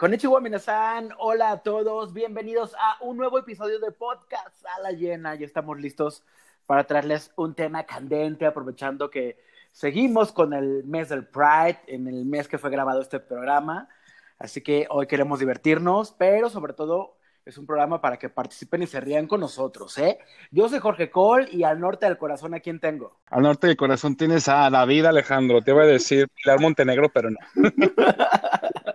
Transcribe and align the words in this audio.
Konnichiwa 0.00 0.40
minasan, 0.40 1.10
hola 1.18 1.50
a 1.50 1.56
todos, 1.58 2.14
bienvenidos 2.14 2.74
a 2.80 2.96
un 3.04 3.18
nuevo 3.18 3.38
episodio 3.38 3.78
de 3.80 3.92
podcast 3.92 4.64
a 4.64 4.80
la 4.80 4.92
llena. 4.92 5.34
Ya 5.34 5.44
estamos 5.44 5.78
listos 5.78 6.24
para 6.64 6.84
traerles 6.84 7.32
un 7.36 7.54
tema 7.54 7.84
candente, 7.84 8.46
aprovechando 8.46 9.10
que 9.10 9.36
seguimos 9.72 10.32
con 10.32 10.54
el 10.54 10.84
mes 10.84 11.10
del 11.10 11.26
Pride, 11.26 11.80
en 11.86 12.08
el 12.08 12.24
mes 12.24 12.48
que 12.48 12.56
fue 12.56 12.70
grabado 12.70 13.02
este 13.02 13.20
programa. 13.20 13.90
Así 14.38 14.62
que 14.62 14.86
hoy 14.88 15.06
queremos 15.06 15.38
divertirnos, 15.38 16.12
pero 16.12 16.48
sobre 16.48 16.72
todo 16.72 17.18
es 17.44 17.58
un 17.58 17.66
programa 17.66 18.00
para 18.00 18.18
que 18.18 18.30
participen 18.30 18.82
y 18.82 18.86
se 18.86 19.00
rían 19.00 19.26
con 19.26 19.40
nosotros, 19.40 19.98
¿eh? 19.98 20.18
Yo 20.50 20.66
soy 20.70 20.78
Jorge 20.78 21.10
Cole 21.10 21.48
y 21.50 21.62
al 21.64 21.78
norte 21.78 22.06
del 22.06 22.16
corazón, 22.16 22.54
¿a 22.54 22.60
quién 22.60 22.80
tengo? 22.80 23.20
Al 23.26 23.42
norte 23.42 23.66
del 23.66 23.76
corazón 23.76 24.16
tienes 24.16 24.48
a 24.48 24.70
David 24.70 25.04
Alejandro, 25.04 25.60
te 25.60 25.72
iba 25.72 25.82
a 25.82 25.86
decir 25.86 26.26
Pilar 26.28 26.58
Montenegro, 26.58 27.10
pero 27.10 27.28
no. 27.30 27.38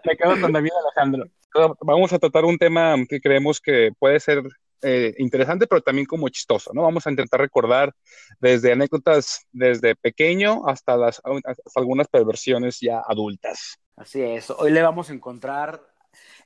Me 0.05 0.15
quedo 0.15 0.39
con 0.39 0.51
David 0.51 0.71
Alejandro. 0.83 1.25
Vamos 1.81 2.13
a 2.13 2.19
tratar 2.19 2.45
un 2.45 2.57
tema 2.57 2.95
que 3.09 3.19
creemos 3.19 3.59
que 3.59 3.91
puede 3.97 4.19
ser 4.19 4.43
eh, 4.81 5.15
interesante, 5.17 5.67
pero 5.67 5.81
también 5.81 6.05
como 6.05 6.29
chistoso, 6.29 6.71
¿no? 6.73 6.83
Vamos 6.83 7.07
a 7.07 7.09
intentar 7.09 7.39
recordar 7.39 7.93
desde 8.39 8.73
anécdotas 8.73 9.47
desde 9.51 9.95
pequeño 9.95 10.67
hasta, 10.67 10.97
las, 10.97 11.21
hasta 11.23 11.79
algunas 11.79 12.07
perversiones 12.07 12.79
ya 12.81 13.01
adultas. 13.07 13.79
Así 13.95 14.21
es, 14.21 14.49
hoy 14.51 14.71
le 14.71 14.81
vamos 14.81 15.09
a 15.09 15.13
encontrar 15.13 15.81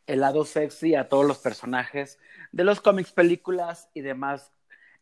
el 0.05 0.21
lado 0.21 0.45
sexy 0.45 0.95
a 0.95 1.09
todos 1.09 1.25
los 1.25 1.39
personajes 1.39 2.19
de 2.51 2.63
los 2.63 2.79
cómics, 2.81 3.11
películas 3.11 3.89
y 3.93 4.01
demás 4.01 4.51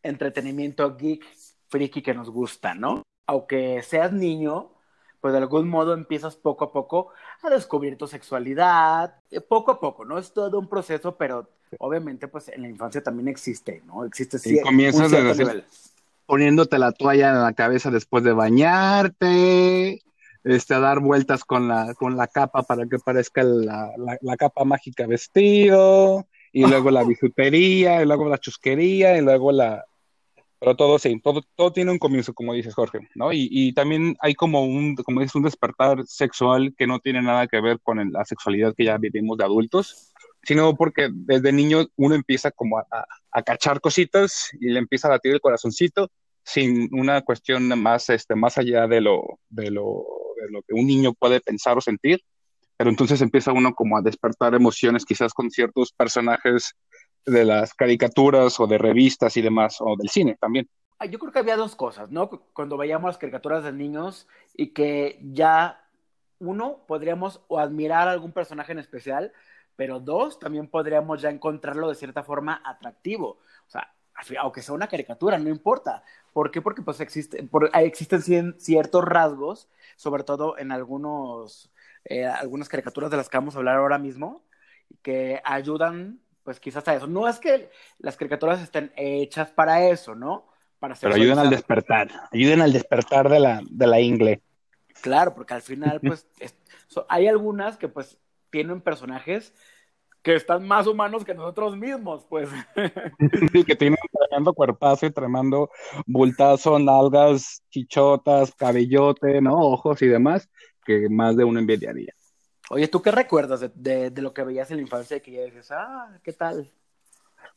entretenimiento 0.04 0.96
geek, 0.96 1.26
friki 1.68 2.02
que 2.02 2.14
nos 2.14 2.30
gusta, 2.30 2.74
¿no? 2.74 3.04
Aunque 3.26 3.84
seas 3.84 4.14
niño, 4.14 4.77
pues 5.22 5.34
de 5.34 5.40
algún 5.40 5.68
modo 5.68 5.94
empiezas 5.94 6.36
poco 6.36 6.66
a 6.66 6.72
poco 6.72 7.10
a 7.44 7.50
descubrir 7.50 7.98
tu 7.98 8.08
sexualidad, 8.08 9.16
eh, 9.32 9.42
poco 9.42 9.72
a 9.72 9.80
poco, 9.80 10.06
¿no? 10.06 10.18
Es 10.18 10.34
todo 10.34 10.60
un 10.60 10.68
proceso, 10.68 11.16
pero 11.16 11.50
obviamente 11.80 12.28
pues 12.28 12.50
en 12.50 12.62
la 12.62 12.70
infancia 12.70 13.02
también 13.04 13.28
existe, 13.28 13.82
¿no? 13.86 14.06
Existe 14.06 14.38
y 14.46 14.62
comienzas 14.62 15.12
desde 15.12 15.64
poniéndote 16.28 16.78
la 16.78 16.92
toalla 16.92 17.30
en 17.30 17.42
la 17.42 17.54
cabeza 17.54 17.90
después 17.90 18.24
de 18.24 18.34
bañarte, 18.34 20.02
este, 20.44 20.74
a 20.74 20.80
dar 20.80 21.00
vueltas 21.00 21.44
con 21.44 21.68
la, 21.68 21.94
con 21.96 22.16
la 22.18 22.28
capa 22.28 22.64
para 22.64 22.86
que 22.86 23.00
parezca 23.00 23.44
la, 23.44 23.92
la, 24.22 24.38
capa 24.38 24.66
mágica 24.66 25.08
vestido, 25.08 26.28
y 26.52 26.66
luego 26.66 26.92
la 26.92 27.04
bisutería, 27.06 28.02
y 28.02 28.06
luego 28.06 28.28
la 28.30 28.38
chusquería, 28.38 29.18
y 29.18 29.22
luego 29.22 29.52
la, 29.52 29.86
pero 30.60 30.76
todo 30.76 30.98
sí, 31.00 31.20
todo, 31.22 31.44
todo 31.56 31.72
tiene 31.72 31.92
un 31.92 32.00
comienzo, 32.00 32.34
como 32.34 32.54
dices 32.54 32.74
Jorge, 32.74 33.00
¿no? 33.16 33.32
Y, 33.32 33.48
y 33.52 33.74
también 33.74 34.16
hay 34.22 34.34
como 34.34 34.64
un, 34.64 34.96
como 34.96 35.22
dices, 35.22 35.36
un 35.36 35.44
despertar 35.44 36.06
sexual 36.06 36.74
que 36.78 36.88
no 36.88 37.00
tiene 37.00 37.22
nada 37.22 37.48
que 37.48 37.62
ver 37.62 37.80
con 37.82 38.12
la 38.12 38.26
sexualidad 38.26 38.74
que 38.76 38.86
ya 38.86 38.98
vivimos 38.98 39.38
de 39.38 39.44
adultos, 39.44 40.14
sino 40.44 40.76
porque 40.76 41.10
desde 41.12 41.52
niño 41.52 41.88
uno 41.96 42.16
empieza 42.16 42.52
como 42.52 42.80
a, 42.80 42.86
a, 43.32 43.42
cachar 43.44 43.82
cositas 43.82 44.50
y 44.60 44.70
le 44.70 44.80
empieza 44.80 45.08
a 45.08 45.12
latir 45.12 45.34
el 45.34 45.42
corazoncito 45.42 46.10
sin 46.44 46.90
una 46.94 47.22
cuestión 47.22 47.68
más, 47.82 48.10
este, 48.10 48.34
más 48.34 48.58
allá 48.58 48.88
de 48.88 49.02
lo, 49.02 49.40
de 49.50 49.70
lo, 49.70 50.06
de 50.42 50.50
lo 50.50 50.62
que 50.64 50.74
un 50.74 50.88
niño 50.88 51.14
puede 51.14 51.42
pensar 51.42 51.78
o 51.78 51.82
sentir, 51.82 52.22
pero 52.78 52.90
entonces 52.90 53.22
empieza 53.22 53.52
uno 53.52 53.74
como 53.74 53.98
a 53.98 54.02
despertar 54.02 54.56
emociones 54.56 55.04
quizás 55.04 55.34
con 55.34 55.52
ciertos 55.52 55.92
personajes 55.92 56.74
de 57.28 57.46
las 57.46 57.74
caricaturas 57.74 58.60
o 58.60 58.68
de 58.68 58.78
revistas 58.78 59.38
y 59.38 59.42
demás, 59.42 59.78
o 59.80 59.96
del 59.98 60.10
cine 60.10 60.38
también. 60.40 60.68
Yo 61.12 61.20
creo 61.20 61.32
que 61.32 61.40
había 61.40 61.58
dos 61.58 61.76
cosas, 61.76 62.10
¿no? 62.10 62.30
Cuando 62.54 62.78
veíamos 62.78 63.10
las 63.10 63.18
caricaturas 63.20 63.64
de 63.64 63.72
niños 63.72 64.28
y 64.56 64.74
que 64.74 65.20
ya, 65.22 65.86
uno, 66.40 66.80
podríamos 66.88 67.42
o 67.50 67.60
admirar 67.60 68.08
a 68.08 68.12
algún 68.12 68.32
personaje 68.32 68.72
en 68.72 68.80
especial, 68.80 69.32
pero 69.76 70.00
dos, 70.00 70.40
también 70.40 70.68
podríamos 70.68 71.22
ya 71.22 71.30
encontrarlo 71.30 71.90
de 71.90 71.96
cierta 71.96 72.24
forma 72.24 72.62
atractivo. 72.66 73.38
O 73.68 73.70
sea, 73.70 73.94
aunque 74.40 74.64
sea 74.64 74.74
una 74.74 74.88
caricatura, 74.88 75.38
no 75.38 75.50
importa. 75.50 76.04
¿Por 76.34 76.50
qué? 76.50 76.62
Porque 76.62 76.82
pues 76.82 77.00
existe, 77.00 77.48
existen 77.74 78.60
ciertos 78.60 79.06
rasgos, 79.06 79.70
sobre 79.98 80.24
todo 80.24 80.58
en 80.58 80.72
algunos, 80.72 81.72
eh, 82.06 82.26
algunas 82.26 82.70
caricaturas 82.70 83.12
de 83.12 83.18
las 83.18 83.30
que 83.30 83.38
vamos 83.38 83.56
a 83.56 83.60
hablar 83.60 83.76
ahora 83.76 84.00
mismo, 84.00 84.44
que 85.04 85.42
ayudan 85.44 86.22
pues 86.48 86.62
quizás 86.62 86.88
a 86.88 86.96
eso. 86.96 87.08
No 87.08 87.28
es 87.28 87.40
que 87.40 87.70
las 88.00 88.16
caricaturas 88.16 88.62
estén 88.62 88.94
hechas 88.96 89.52
para 89.52 89.90
eso, 89.90 90.16
¿no? 90.16 90.48
Para 90.80 90.96
Pero 90.96 91.16
ayuden 91.16 91.40
al 91.40 91.50
despertar, 91.50 92.08
ayuden 92.32 92.62
al 92.62 92.72
despertar 92.72 93.28
de 93.28 93.42
la, 93.42 93.62
de 93.70 93.86
la 93.86 94.00
ingle. 94.00 94.42
Claro, 95.02 95.36
porque 95.36 95.56
al 95.56 95.62
final, 95.62 96.00
pues, 96.00 96.26
hay 97.10 97.28
algunas 97.28 97.76
que 97.76 97.90
pues 97.90 98.18
tienen 98.50 98.80
personajes 98.80 99.54
que 100.22 100.36
están 100.36 100.66
más 100.66 100.88
humanos 100.88 101.26
que 101.26 101.34
nosotros 101.34 101.76
mismos, 101.76 102.26
pues. 102.30 102.48
Sí, 103.52 103.66
que 103.66 103.76
tienen 103.76 104.00
tremendo 104.30 104.54
cuerpazo 104.54 105.06
y 105.06 105.12
tremendo 105.12 105.70
bultazo, 106.06 106.80
nalgas, 106.80 107.62
chichotas, 107.72 108.56
cabellote, 108.56 109.42
¿no? 109.42 109.60
Ojos 109.60 110.02
y 110.02 110.08
demás, 110.08 110.50
que 110.86 111.10
más 111.10 111.36
de 111.36 111.44
uno 111.44 111.60
envidiaría. 111.60 112.14
Oye, 112.70 112.88
¿tú 112.88 113.02
qué 113.02 113.12
recuerdas 113.12 113.62
de, 113.76 114.10
de, 114.10 114.22
lo 114.22 114.34
que 114.34 114.44
veías 114.44 114.70
en 114.72 114.78
la 114.78 114.84
infancia 114.84 115.22
que 115.22 115.32
ya 115.32 115.44
dices, 115.44 115.72
ah, 115.72 116.20
¿qué 116.24 116.34
tal? 116.34 116.70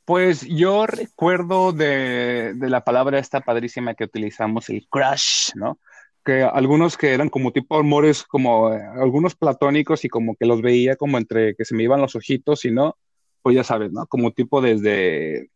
Pues 0.04 0.42
yo 0.46 0.86
recuerdo 0.86 1.72
de, 1.72 2.54
de, 2.54 2.70
la 2.70 2.84
palabra 2.84 3.18
esta 3.18 3.40
padrísima 3.40 3.94
que 3.94 4.04
utilizamos, 4.04 4.68
el 4.68 4.86
crush, 4.88 5.50
¿no? 5.54 5.78
Que 6.24 6.42
algunos 6.42 6.96
que 6.96 7.12
eran 7.12 7.28
como 7.28 7.52
tipo 7.52 7.76
amores, 7.76 8.22
como 8.24 8.72
eh, 8.72 8.80
algunos 9.00 9.34
platónicos 9.34 10.04
y 10.04 10.08
como 10.08 10.36
que 10.36 10.46
los 10.46 10.62
veía 10.62 10.96
como 10.96 11.18
entre 11.18 11.56
que 11.56 11.64
se 11.64 11.74
me 11.74 11.82
iban 11.82 12.00
los 12.00 12.14
ojitos 12.14 12.64
y 12.64 12.70
no, 12.70 12.96
pues 13.42 13.56
ya 13.56 13.64
sabes, 13.64 13.90
¿no? 13.92 14.06
Como 14.06 14.32
tipo 14.32 14.60
desde, 14.60 15.50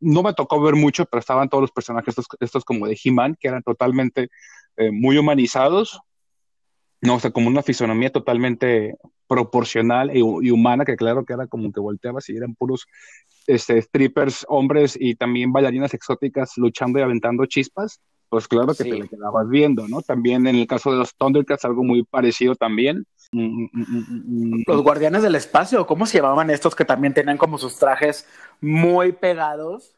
no 0.00 0.22
me 0.22 0.34
tocó 0.34 0.60
ver 0.60 0.74
mucho, 0.74 1.06
pero 1.06 1.20
estaban 1.20 1.48
todos 1.48 1.62
los 1.62 1.72
personajes 1.72 2.08
estos, 2.08 2.26
estos 2.40 2.64
como 2.64 2.86
de 2.86 2.98
He-Man, 3.02 3.36
que 3.40 3.48
eran 3.48 3.62
totalmente 3.62 4.28
eh, 4.76 4.90
muy 4.90 5.16
humanizados, 5.16 6.00
no, 7.02 7.14
o 7.14 7.20
sea, 7.20 7.30
como 7.30 7.48
una 7.48 7.62
fisonomía 7.62 8.10
totalmente 8.10 8.96
proporcional 9.26 10.10
y, 10.14 10.50
humana, 10.50 10.84
que 10.84 10.96
claro 10.96 11.24
que 11.24 11.32
era 11.32 11.46
como 11.46 11.72
que 11.72 11.80
volteabas 11.80 12.28
y 12.28 12.36
eran 12.36 12.54
puros 12.54 12.86
este, 13.46 13.80
strippers, 13.80 14.44
hombres 14.48 14.96
y 14.98 15.14
también 15.14 15.52
bailarinas 15.52 15.94
exóticas 15.94 16.56
luchando 16.56 16.98
y 16.98 17.02
aventando 17.02 17.46
chispas, 17.46 18.00
pues 18.28 18.46
claro 18.48 18.74
que 18.74 18.84
te 18.84 18.92
le 18.92 19.08
quedabas 19.08 19.48
viendo, 19.48 19.88
¿no? 19.88 20.02
También 20.02 20.46
en 20.46 20.56
el 20.56 20.66
caso 20.66 20.90
de 20.92 20.98
los 20.98 21.14
Thundercats, 21.14 21.64
algo 21.64 21.82
muy 21.82 22.02
parecido 22.02 22.54
también. 22.54 23.04
Mm, 23.32 23.66
mm, 23.72 23.86
mm, 24.58 24.62
los 24.66 24.82
guardianes 24.82 25.22
del 25.22 25.36
espacio, 25.36 25.86
¿cómo 25.86 26.06
se 26.06 26.18
llamaban 26.18 26.50
estos 26.50 26.74
que 26.74 26.84
también 26.84 27.14
tenían 27.14 27.38
como 27.38 27.56
sus 27.56 27.78
trajes 27.78 28.26
muy 28.60 29.12
pegados? 29.12 29.94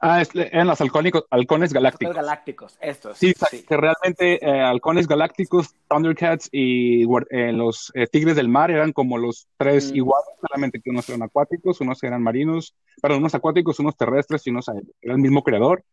Ah, 0.00 0.22
eran 0.34 0.66
los 0.66 0.80
halcónicos, 0.80 1.24
halcones 1.30 1.72
galácticos. 1.72 2.14
galácticos, 2.14 2.78
estos. 2.80 3.18
Sí, 3.18 3.34
que 3.68 3.76
realmente 3.76 4.44
eh, 4.44 4.60
halcones 4.60 5.06
galácticos, 5.06 5.74
Thundercats 5.88 6.48
y 6.50 7.04
eh, 7.30 7.52
los 7.52 7.92
eh, 7.94 8.06
tigres 8.06 8.36
del 8.36 8.48
mar 8.48 8.70
eran 8.70 8.92
como 8.92 9.18
los 9.18 9.48
tres 9.56 9.92
mm. 9.92 9.96
iguales, 9.96 10.28
solamente 10.40 10.80
que 10.80 10.90
unos 10.90 11.08
eran 11.08 11.22
acuáticos, 11.22 11.80
unos 11.80 12.02
eran 12.02 12.22
marinos, 12.22 12.74
perdón, 13.00 13.20
unos 13.20 13.34
acuáticos, 13.34 13.78
unos 13.80 13.96
terrestres 13.96 14.46
y 14.46 14.50
unos 14.50 14.68
era 14.68 15.14
el 15.14 15.18
mismo 15.18 15.42
creador, 15.42 15.84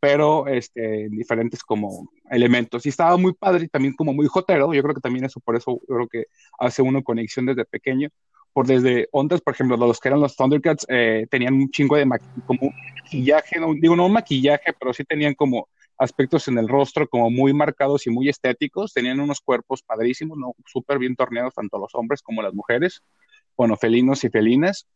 pero 0.00 0.46
este, 0.46 1.08
diferentes 1.10 1.62
como 1.62 2.10
elementos. 2.30 2.84
Y 2.86 2.90
estaba 2.90 3.16
muy 3.16 3.32
padre 3.32 3.64
y 3.64 3.68
también 3.68 3.94
como 3.94 4.12
muy 4.12 4.26
jotero, 4.26 4.72
yo 4.74 4.82
creo 4.82 4.94
que 4.94 5.00
también 5.00 5.24
eso, 5.24 5.40
por 5.40 5.56
eso 5.56 5.80
creo 5.86 6.08
que 6.08 6.26
hace 6.58 6.82
uno 6.82 7.02
conexión 7.02 7.46
desde 7.46 7.64
pequeño 7.64 8.10
por 8.56 8.66
desde 8.66 9.06
ondas, 9.12 9.42
por 9.42 9.52
ejemplo, 9.52 9.76
los 9.76 10.00
que 10.00 10.08
eran 10.08 10.22
los 10.22 10.34
Thundercats 10.34 10.86
eh, 10.88 11.26
tenían 11.30 11.52
un 11.52 11.70
chingo 11.70 11.94
de 11.94 12.08
como 12.46 12.72
maquillaje, 13.02 13.60
no, 13.60 13.74
digo 13.74 13.94
no 13.94 14.08
maquillaje, 14.08 14.72
pero 14.80 14.94
sí 14.94 15.04
tenían 15.04 15.34
como 15.34 15.68
aspectos 15.98 16.48
en 16.48 16.56
el 16.56 16.66
rostro 16.66 17.06
como 17.06 17.28
muy 17.28 17.52
marcados 17.52 18.06
y 18.06 18.10
muy 18.10 18.30
estéticos, 18.30 18.94
tenían 18.94 19.20
unos 19.20 19.42
cuerpos 19.42 19.82
padrísimos, 19.82 20.38
no 20.38 20.54
súper 20.64 20.98
bien 20.98 21.16
torneados 21.16 21.52
tanto 21.52 21.76
los 21.78 21.94
hombres 21.94 22.22
como 22.22 22.40
las 22.40 22.54
mujeres, 22.54 23.02
bueno, 23.58 23.76
felinos 23.76 24.24
y 24.24 24.30
felinas. 24.30 24.86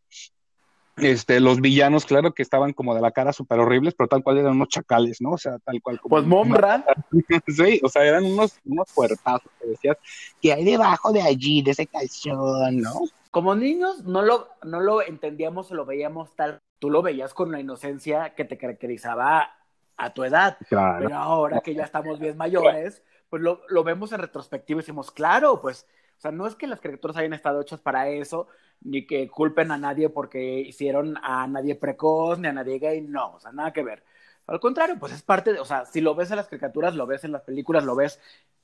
Este, 0.97 1.39
los 1.39 1.61
villanos, 1.61 2.07
claro 2.07 2.33
que 2.33 2.43
estaban 2.43 2.73
como 2.73 2.95
de 2.95 3.03
la 3.03 3.11
cara 3.11 3.35
súper 3.35 3.59
horribles, 3.59 3.93
pero 3.95 4.09
tal 4.09 4.23
cual 4.23 4.39
eran 4.39 4.53
unos 4.53 4.69
chacales, 4.69 5.19
¿no? 5.21 5.33
O 5.33 5.39
sea, 5.39 5.59
tal 5.59 5.83
cual. 5.83 6.01
Como 6.01 6.17
pues 6.17 6.25
Momra. 6.25 6.83
sí, 7.47 7.79
o 7.83 7.91
sea, 7.91 8.07
eran 8.07 8.25
unos, 8.25 8.59
unos 8.65 8.91
puertazos 8.95 9.51
que 9.61 9.69
decías, 9.69 9.99
que 10.41 10.51
hay 10.51 10.65
debajo 10.65 11.13
de 11.13 11.21
allí, 11.21 11.61
de 11.61 11.73
ese 11.73 11.87
calzón, 11.87 12.79
¿no? 12.79 13.01
Como 13.31 13.55
niños 13.55 14.05
no 14.05 14.23
lo, 14.23 14.49
no 14.63 14.81
lo 14.81 15.03
entendíamos 15.03 15.71
o 15.71 15.75
lo 15.75 15.85
veíamos 15.87 16.35
tal, 16.35 16.61
tú 16.79 16.91
lo 16.91 17.03
veías 17.03 17.33
con 17.33 17.53
la 17.53 17.61
inocencia 17.61 18.35
que 18.35 18.45
te 18.45 18.59
caracterizaba 18.59 19.57
a 19.97 20.15
tu 20.15 20.25
edad. 20.25 20.59
Pero 20.69 21.15
ahora 21.15 21.61
que 21.61 21.75
ya 21.75 21.85
estamos 21.85 22.19
bien 22.19 22.37
mayores, 22.37 23.03
pues 23.29 23.43
lo, 23.43 23.63
lo 23.69 23.85
vemos 23.85 24.13
en 24.13 24.21
retrospectiva 24.21 24.79
y 24.79 24.83
decimos, 24.83 25.13
claro, 25.13 25.61
pues, 25.61 25.87
o 26.17 26.21
sea, 26.21 26.33
no 26.33 26.47
es 26.47 26.57
que 26.57 26.67
las 26.67 26.81
caricaturas 26.81 27.17
hayan 27.19 27.33
estado 27.33 27.61
hechas 27.61 27.81
para 27.81 28.09
eso, 28.09 28.49
ni 28.81 29.07
que 29.07 29.29
culpen 29.29 29.71
a 29.71 29.79
nadie 29.79 30.09
porque 30.09 30.61
hicieron 30.61 31.17
a 31.23 31.47
nadie 31.47 31.77
precoz, 31.77 32.39
ni 32.39 32.49
a 32.49 32.53
nadie 32.53 32.79
gay, 32.79 33.01
no, 33.03 33.35
o 33.35 33.41
sea, 33.41 33.53
nada 33.53 33.73
que 33.73 33.83
ver. 33.83 34.03
Al 34.47 34.59
contrario, 34.59 34.97
pues 34.99 35.13
es 35.13 35.23
parte 35.23 35.53
de, 35.53 35.61
o 35.61 35.65
sea, 35.65 35.85
si 35.85 36.01
lo 36.01 36.15
ves 36.17 36.31
en 36.31 36.37
las 36.37 36.49
caricaturas, 36.49 36.97
lo 36.97 37.07
ves 37.07 37.23
en 37.23 37.33
las 37.33 37.43
películas, 37.43 37.85
lo 37.85 37.95
ves 37.95 38.21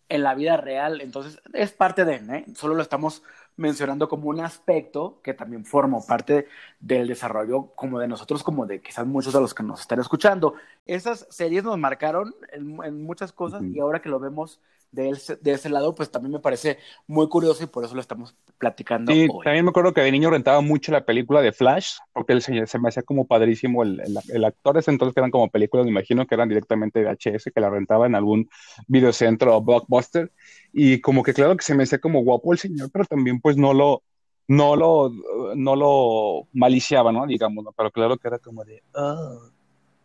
en 0.09 0.23
la 0.23 0.35
vida 0.35 0.57
real. 0.57 1.01
Entonces, 1.01 1.41
es 1.53 1.73
parte 1.73 2.05
de, 2.05 2.15
¿eh? 2.17 2.45
Solo 2.55 2.75
lo 2.75 2.83
estamos 2.83 3.23
mencionando 3.57 4.09
como 4.09 4.29
un 4.29 4.41
aspecto 4.41 5.21
que 5.23 5.35
también 5.35 5.65
forma 5.65 5.99
parte 6.01 6.47
del 6.79 7.09
desarrollo 7.09 7.73
como 7.75 7.99
de 7.99 8.07
nosotros, 8.07 8.43
como 8.43 8.67
de 8.67 8.83
quizás 8.83 9.07
muchos 9.07 9.33
de 9.33 9.41
los 9.41 9.55
que 9.55 9.63
nos 9.63 9.81
están 9.81 10.01
escuchando. 10.01 10.55
Esas 10.85 11.27
series 11.31 11.65
nos 11.65 11.79
marcaron 11.79 12.35
en, 12.53 13.03
muchas 13.03 13.33
cosas 13.33 13.63
y 13.63 13.79
ahora 13.81 14.03
que 14.03 14.09
lo 14.09 14.21
vemos 14.21 14.61
de, 14.97 15.39
de, 15.41 15.53
ese 15.53 15.69
lado, 15.69 15.95
pues 15.95 16.11
también 16.11 16.33
me 16.33 16.39
parece 16.41 16.79
muy 17.07 17.29
curioso 17.29 17.63
y 17.63 17.67
por 17.67 17.85
eso 17.85 17.95
lo 17.95 18.01
estamos 18.01 18.35
platicando. 18.59 19.13
Sí, 19.13 19.29
también 19.45 19.65
me 19.65 19.71
acuerdo 19.71 19.93
que 19.93 20.01
de 20.01 20.11
niño 20.11 20.31
rentaba 20.31 20.61
mucho 20.63 20.91
la 20.91 21.05
película 21.05 21.43
de 21.43 21.53
Flash, 21.53 21.97
porque 22.13 22.33
él 22.33 22.43
se, 22.43 22.67
se 22.67 22.79
me 22.79 22.89
hacía 22.89 23.03
como 23.03 23.27
padrísimo 23.27 23.83
el, 23.83 24.03
el, 24.29 24.45
actor, 24.45 24.79
ese 24.79 24.91
entonces 24.91 25.15
que 25.15 25.21
eran 25.21 25.31
como 25.31 25.51
películas, 25.51 25.85
me 25.85 25.93
imagino 25.93 26.27
que 26.27 26.35
eran 26.35 26.49
directamente 26.49 27.01
de 27.01 27.11
HS, 27.11 27.53
que 27.55 27.61
la 27.61 27.71
rentaba 27.71 28.07
en 28.07 28.15
algún 28.15 28.49
videocentro 28.89 29.57
o 29.57 29.61
blockbuster, 29.61 30.33
y 30.73 31.01
como 31.01 31.23
que 31.23 31.35
claro 31.35 31.57
que 31.57 31.65
se 31.65 31.75
me 31.75 31.83
hacía 31.83 31.99
como 31.99 32.23
guapo 32.23 32.53
el 32.53 32.59
señor, 32.59 32.91
pero 32.91 33.05
también 33.05 33.41
pues 33.41 33.57
no 33.57 33.75
lo, 33.75 34.03
no 34.49 34.77
lo, 34.77 35.13
no 35.55 35.77
lo 35.77 36.49
maliciaba, 36.53 37.13
¿no? 37.13 37.27
Digamos, 37.27 37.65
¿no? 37.65 37.73
pero 37.73 37.91
claro 37.91 38.17
que 38.17 38.29
era 38.29 38.39
como 38.39 38.65
de, 38.65 38.83
oh, 38.95 39.51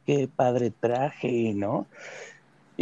qué 0.05 0.27
padre 0.27 0.71
traje, 0.71 1.53
¿no? 1.55 1.87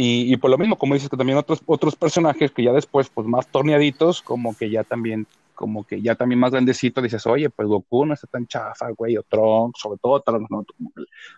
Y, 0.02 0.34
por 0.38 0.50
lo 0.50 0.56
mismo, 0.56 0.78
como 0.78 0.94
dices, 0.94 1.10
que 1.10 1.16
también 1.18 1.36
otros, 1.36 1.60
otros 1.66 1.94
personajes 1.94 2.50
que 2.52 2.62
ya 2.62 2.72
después, 2.72 3.10
pues 3.10 3.26
más 3.26 3.46
torneaditos, 3.48 4.22
como 4.22 4.56
que 4.56 4.70
ya 4.70 4.82
también, 4.82 5.26
como 5.54 5.84
que 5.84 6.00
ya 6.00 6.14
también 6.14 6.38
más 6.38 6.52
grandecito, 6.52 7.02
dices, 7.02 7.26
oye, 7.26 7.50
pues 7.50 7.68
Goku 7.68 8.06
no 8.06 8.14
está 8.14 8.26
tan 8.26 8.46
chafa, 8.46 8.88
güey, 8.96 9.18
o 9.18 9.22
Trunks, 9.24 9.78
sobre 9.78 9.98
todo 9.98 10.22
Trunks, 10.22 10.50
¿no? 10.50 10.64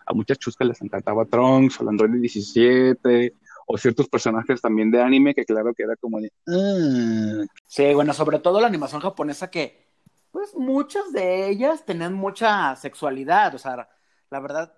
A 0.05 0.13
muchas 0.13 0.39
chuscas 0.39 0.65
les 0.65 0.81
encantaba 0.81 1.25
Trunks, 1.25 1.77
o 1.77 1.83
el 1.83 1.89
Android 1.89 2.21
17, 2.21 3.33
o 3.67 3.77
ciertos 3.77 4.07
personajes 4.07 4.61
también 4.61 4.89
de 4.91 5.01
anime 5.01 5.35
que 5.35 5.43
claro 5.43 5.73
que 5.73 5.83
era 5.83 5.97
como 5.97 6.21
de... 6.21 6.31
Ah". 6.47 7.43
Sí, 7.67 7.93
bueno, 7.93 8.13
sobre 8.13 8.39
todo 8.39 8.61
la 8.61 8.67
animación 8.67 9.01
japonesa 9.01 9.51
que, 9.51 9.89
pues 10.31 10.55
muchas 10.55 11.11
de 11.11 11.49
ellas 11.49 11.85
tenían 11.85 12.13
mucha 12.13 12.77
sexualidad, 12.77 13.53
o 13.55 13.57
sea, 13.57 13.89
la 14.29 14.39
verdad, 14.39 14.73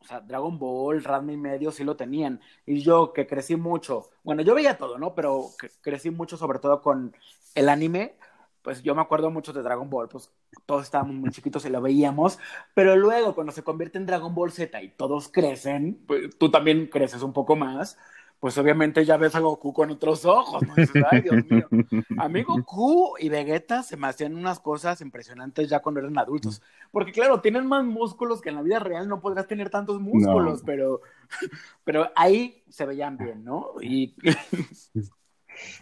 o 0.00 0.04
sea, 0.04 0.20
Dragon 0.20 0.58
Ball, 0.58 1.04
Ranma 1.04 1.32
y 1.32 1.36
medio 1.36 1.70
sí 1.70 1.84
lo 1.84 1.96
tenían. 1.96 2.40
Y 2.66 2.80
yo 2.80 3.12
que 3.12 3.26
crecí 3.26 3.56
mucho, 3.56 4.10
bueno, 4.22 4.42
yo 4.42 4.54
veía 4.54 4.78
todo, 4.78 4.98
¿no? 4.98 5.14
Pero 5.14 5.46
crecí 5.82 6.10
mucho 6.10 6.36
sobre 6.36 6.58
todo 6.58 6.80
con 6.80 7.14
el 7.54 7.68
anime, 7.68 8.16
pues 8.62 8.82
yo 8.82 8.94
me 8.94 9.02
acuerdo 9.02 9.30
mucho 9.30 9.52
de 9.52 9.62
Dragon 9.62 9.88
Ball, 9.88 10.08
pues 10.08 10.30
todos 10.66 10.82
estábamos 10.84 11.14
muy 11.16 11.30
chiquitos 11.30 11.64
y 11.64 11.70
lo 11.70 11.80
veíamos, 11.80 12.38
pero 12.74 12.96
luego 12.96 13.34
cuando 13.34 13.52
se 13.52 13.62
convierte 13.62 13.98
en 13.98 14.06
Dragon 14.06 14.34
Ball 14.34 14.52
Z 14.52 14.82
y 14.82 14.90
todos 14.90 15.28
crecen, 15.28 16.02
pues 16.06 16.36
tú 16.38 16.50
también 16.50 16.86
creces 16.86 17.22
un 17.22 17.32
poco 17.32 17.56
más, 17.56 17.96
pues 18.40 18.56
obviamente 18.56 19.04
ya 19.04 19.18
ves 19.18 19.34
a 19.34 19.40
Goku 19.40 19.74
con 19.74 19.90
otros 19.90 20.24
ojos, 20.24 20.62
¿no? 20.66 20.74
Dices, 20.74 21.04
ay, 21.10 21.20
Dios 21.20 21.44
mío. 21.48 21.68
A 22.16 22.28
mí 22.28 22.42
Goku 22.42 23.14
y 23.18 23.28
Vegeta 23.28 23.82
se 23.82 23.98
me 23.98 24.06
hacían 24.06 24.34
unas 24.34 24.58
cosas 24.60 25.02
impresionantes 25.02 25.68
ya 25.68 25.80
cuando 25.80 26.00
eran 26.00 26.18
adultos. 26.18 26.62
Porque 26.90 27.12
claro, 27.12 27.42
tienen 27.42 27.66
más 27.66 27.84
músculos 27.84 28.40
que 28.40 28.48
en 28.48 28.54
la 28.54 28.62
vida 28.62 28.78
real 28.78 29.06
no 29.08 29.20
podrás 29.20 29.46
tener 29.46 29.68
tantos 29.68 30.00
músculos, 30.00 30.62
pero, 30.64 31.02
pero 31.84 32.10
ahí 32.16 32.64
se 32.70 32.86
veían 32.86 33.18
bien, 33.18 33.44
¿no? 33.44 33.72
Y, 33.82 34.14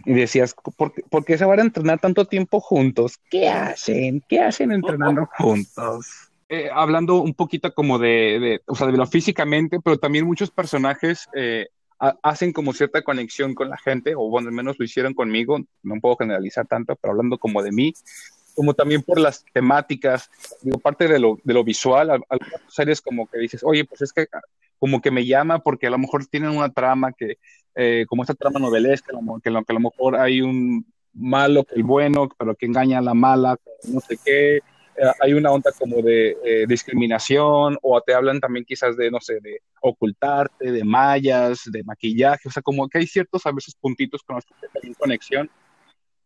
y 0.05 0.13
decías, 0.13 0.57
¿por, 0.77 1.25
qué 1.25 1.39
se 1.39 1.45
van 1.45 1.61
a 1.61 1.63
entrenar 1.63 2.01
tanto 2.01 2.25
tiempo 2.25 2.59
juntos? 2.59 3.19
¿Qué 3.31 3.49
hacen? 3.49 4.21
¿Qué 4.29 4.41
hacen 4.41 4.73
entrenando 4.73 5.29
juntos? 5.39 6.29
Eh, 6.49 6.71
hablando 6.73 7.21
un 7.23 7.35
poquito 7.35 7.73
como 7.73 8.01
de, 8.01 8.09
de, 8.41 8.63
o 8.67 8.75
sea, 8.75 8.89
de 8.89 8.95
lo 8.95 9.07
físicamente, 9.07 9.79
pero 9.85 9.99
también 9.99 10.27
muchos 10.27 10.51
personajes 10.51 11.29
eh, 11.37 11.69
hacen 11.99 12.53
como 12.53 12.73
cierta 12.73 13.03
conexión 13.03 13.55
con 13.55 13.69
la 13.69 13.77
gente, 13.77 14.15
o 14.15 14.29
bueno, 14.29 14.49
al 14.49 14.55
menos 14.55 14.79
lo 14.79 14.85
hicieron 14.85 15.15
conmigo, 15.15 15.59
no 15.83 16.01
puedo 16.01 16.17
generalizar 16.17 16.67
tanto, 16.67 16.97
pero 16.97 17.13
hablando 17.13 17.39
como 17.39 17.63
de 17.63 17.73
mí, 17.73 17.93
como 18.55 18.75
también 18.75 19.03
por 19.03 19.21
las 19.21 19.45
temáticas, 19.53 20.31
digo, 20.63 20.79
parte 20.79 21.09
de 21.09 21.19
lo, 21.19 21.39
de 21.45 21.55
lo 21.55 21.65
visual, 21.65 22.11
algunas 22.11 22.61
series 22.69 23.01
como 23.01 23.27
que 23.29 23.39
dices, 23.39 23.63
oye, 23.65 23.85
pues 23.85 24.03
es 24.03 24.13
que 24.13 24.27
como 24.79 25.01
que 25.01 25.11
me 25.11 25.27
llama 25.27 25.61
porque 25.61 25.89
a 25.89 25.91
lo 25.91 25.99
mejor 25.99 26.27
tienen 26.27 26.51
una 26.51 26.73
trama 26.73 27.13
que, 27.13 27.39
eh, 27.75 28.07
como 28.09 28.23
esta 28.23 28.35
trama 28.35 28.61
novelesca, 28.61 29.13
que, 29.13 29.43
que 29.43 29.49
a 29.51 29.73
lo 29.73 29.81
mejor 29.81 30.17
hay 30.17 30.41
un 30.41 30.87
malo 31.13 31.65
que 31.65 31.75
el 31.75 31.83
bueno, 31.83 32.29
pero 32.39 32.55
que 32.55 32.67
engaña 32.67 32.99
a 32.99 33.03
la 33.03 33.15
mala, 33.15 33.57
no 33.89 34.01
sé 34.01 34.19
qué, 34.25 34.61
hay 35.21 35.33
una 35.35 35.51
onda 35.51 35.71
como 35.79 36.03
de 36.03 36.37
eh, 36.45 36.67
discriminación 36.67 37.79
o 37.83 38.01
te 38.01 38.15
hablan 38.15 38.41
también 38.41 38.65
quizás 38.65 38.97
de, 38.97 39.11
no 39.11 39.21
sé, 39.21 39.41
de 39.41 39.61
ocultarte, 39.81 40.73
de 40.73 40.85
mallas, 40.85 41.63
de 41.67 41.85
maquillaje, 41.85 42.49
o 42.49 42.53
sea, 42.53 42.63
como 42.63 42.89
que 42.89 42.99
hay 42.99 43.07
ciertos 43.07 43.47
a 43.47 43.53
veces 43.53 43.75
puntitos 43.75 44.23
con 44.23 44.37
los 44.37 44.45
que 44.45 44.55
hay 44.83 44.95
conexión, 44.95 45.51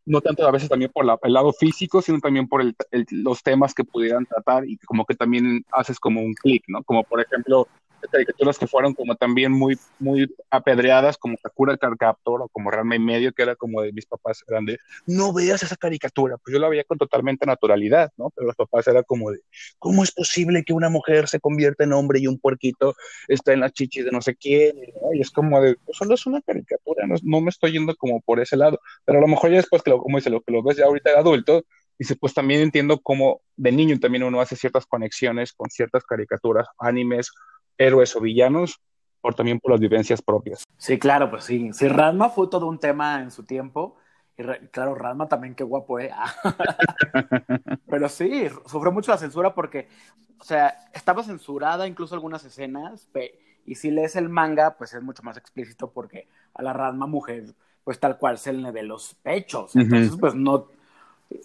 no 0.05 0.21
tanto 0.21 0.47
a 0.47 0.51
veces 0.51 0.69
también 0.69 0.91
por 0.93 1.05
el 1.23 1.33
lado 1.33 1.53
físico, 1.53 2.03
sino 2.03 2.19
también 2.19 2.49
por 2.49 2.65
los 3.11 3.43
temas 3.43 3.75
que 3.75 3.85
pudieran 3.85 4.27
tratar 4.27 4.67
y 4.67 4.77
como 4.79 5.05
que 5.05 5.15
también 5.15 5.65
haces 5.71 5.99
como 6.01 6.21
un 6.21 6.35
clic, 6.35 6.65
¿no? 6.67 6.83
Como 6.83 7.05
por 7.05 7.21
ejemplo 7.21 7.69
caricaturas 8.09 8.59
que 8.59 8.67
fueron 8.67 8.95
como 8.95 9.15
también 9.17 9.53
muy, 9.53 9.79
muy 9.99 10.33
apedreadas, 10.51 11.17
como 11.17 11.37
Sakura 11.37 11.77
Carcaptor 11.77 12.43
o 12.43 12.49
como 12.49 12.71
Ranma 12.71 12.97
y 12.97 12.99
Medio, 12.99 13.33
que 13.33 13.43
era 13.43 13.57
como 13.57 13.83
de 13.83 13.93
mis 13.93 14.07
papás, 14.07 14.45
eran 14.49 14.65
de, 14.65 14.79
no 15.07 15.33
veas 15.33 15.63
esa 15.63 15.77
caricatura, 15.77 16.37
pues 16.39 16.53
yo 16.53 16.59
la 16.59 16.69
veía 16.69 16.85
con 16.85 16.99
totalmente 16.99 17.47
naturalidad, 17.47 18.13
¿no? 18.17 18.31
Pero 18.35 18.47
los 18.47 18.57
papás 18.57 18.87
era 18.89 19.03
como 19.03 19.31
de, 19.31 19.41
¿cómo 19.79 20.03
es 20.03 20.13
posible 20.13 20.65
que 20.65 20.73
una 20.73 20.89
mujer 20.89 21.29
se 21.29 21.41
convierta 21.41 21.85
en 21.85 21.93
hombre 21.93 22.21
y 22.21 22.27
un 22.27 22.39
puerquito 22.39 22.95
está 23.29 23.53
en 23.53 23.61
la 23.61 23.71
chichis 23.71 24.05
de 24.05 24.11
no 24.11 24.23
sé 24.23 24.35
quién? 24.37 24.77
Y 25.15 25.21
es 25.21 25.31
como 25.31 25.61
de, 25.61 25.77
pues 25.85 25.97
solo 25.97 26.15
es 26.15 26.27
una 26.27 26.41
caricatura, 26.43 27.07
no, 27.07 27.17
no, 27.23 27.41
me 27.41 27.51
estoy 27.51 27.73
yendo 27.73 27.95
como 27.97 28.21
por 28.21 28.41
ese 28.41 28.57
lado, 28.57 28.81
pero 29.05 29.19
a 29.19 29.21
lo 29.21 29.29
mejor 29.29 29.51
ya 29.51 29.57
después 29.57 29.83
que 29.83 29.91
lo, 29.91 29.99
como 29.99 30.19
dice, 30.19 30.31
lo 30.31 30.41
que 30.41 30.53
lo 30.53 30.63
ves 30.63 30.77
ya 30.77 30.87
ahorita 30.87 31.11
de 31.11 31.17
adulto, 31.17 31.65
Dice, 31.99 32.17
pues 32.17 32.35
también 32.35 32.63
entiendo 32.63 33.01
cómo 33.01 33.43
de 33.57 33.71
niño 33.71 33.97
también 34.01 34.25
uno 34.25 34.41
hace 34.41 34.57
ciertas 34.57 34.87
conexiones 34.87 35.53
con 35.53 35.71
ciertas 35.71 36.05
caricaturas, 36.05 36.67
animes 36.79 37.31
héroes 37.79 38.15
o 38.17 38.21
villanos, 38.21 38.81
por 39.23 39.35
también 39.35 39.61
por 39.61 39.71
las 39.71 39.81
vivencias 39.81 40.21
propias. 40.21 40.65
Sí, 40.77 40.99
claro, 40.99 41.31
pues 41.31 41.45
sí. 41.45 41.71
Sí, 41.73 41.89
Radma 41.89 42.29
fue 42.29 42.49
todo 42.49 42.67
un 42.67 42.79
tema 42.79 43.23
en 43.23 43.31
su 43.31 43.45
tiempo. 43.45 43.97
Y 44.37 44.43
claro, 44.69 44.95
Radma 44.95 45.29
también, 45.29 45.55
qué 45.55 45.63
guapo, 45.63 46.01
¿eh? 46.01 46.11
Pero 47.89 48.09
sí, 48.09 48.49
sufrió 48.67 48.91
mucho 48.91 49.13
la 49.13 49.19
censura 49.19 49.55
porque, 49.55 49.89
o 50.41 50.45
sea, 50.45 50.91
estaba 50.93 51.23
censurada 51.23 51.87
incluso 51.87 52.15
algunas 52.15 52.45
escenas. 52.45 53.09
Y 53.65 53.77
si 53.77 53.93
lees 53.93 54.17
el 54.17 54.29
manga, 54.29 54.77
pues 54.77 54.93
es 54.93 55.03
mucho 55.03 55.23
más 55.23 55.37
explícito 55.37 55.91
porque 55.93 56.27
a 56.55 56.63
la 56.63 56.73
Radma 56.73 57.07
mujer, 57.07 57.55
pues 57.85 58.01
tal 58.01 58.19
cual 58.19 58.39
se 58.39 58.53
le 58.53 58.73
ve 58.73 58.83
los 58.83 59.15
pechos. 59.23 59.77
Entonces, 59.77 60.17
pues 60.19 60.35
no. 60.35 60.67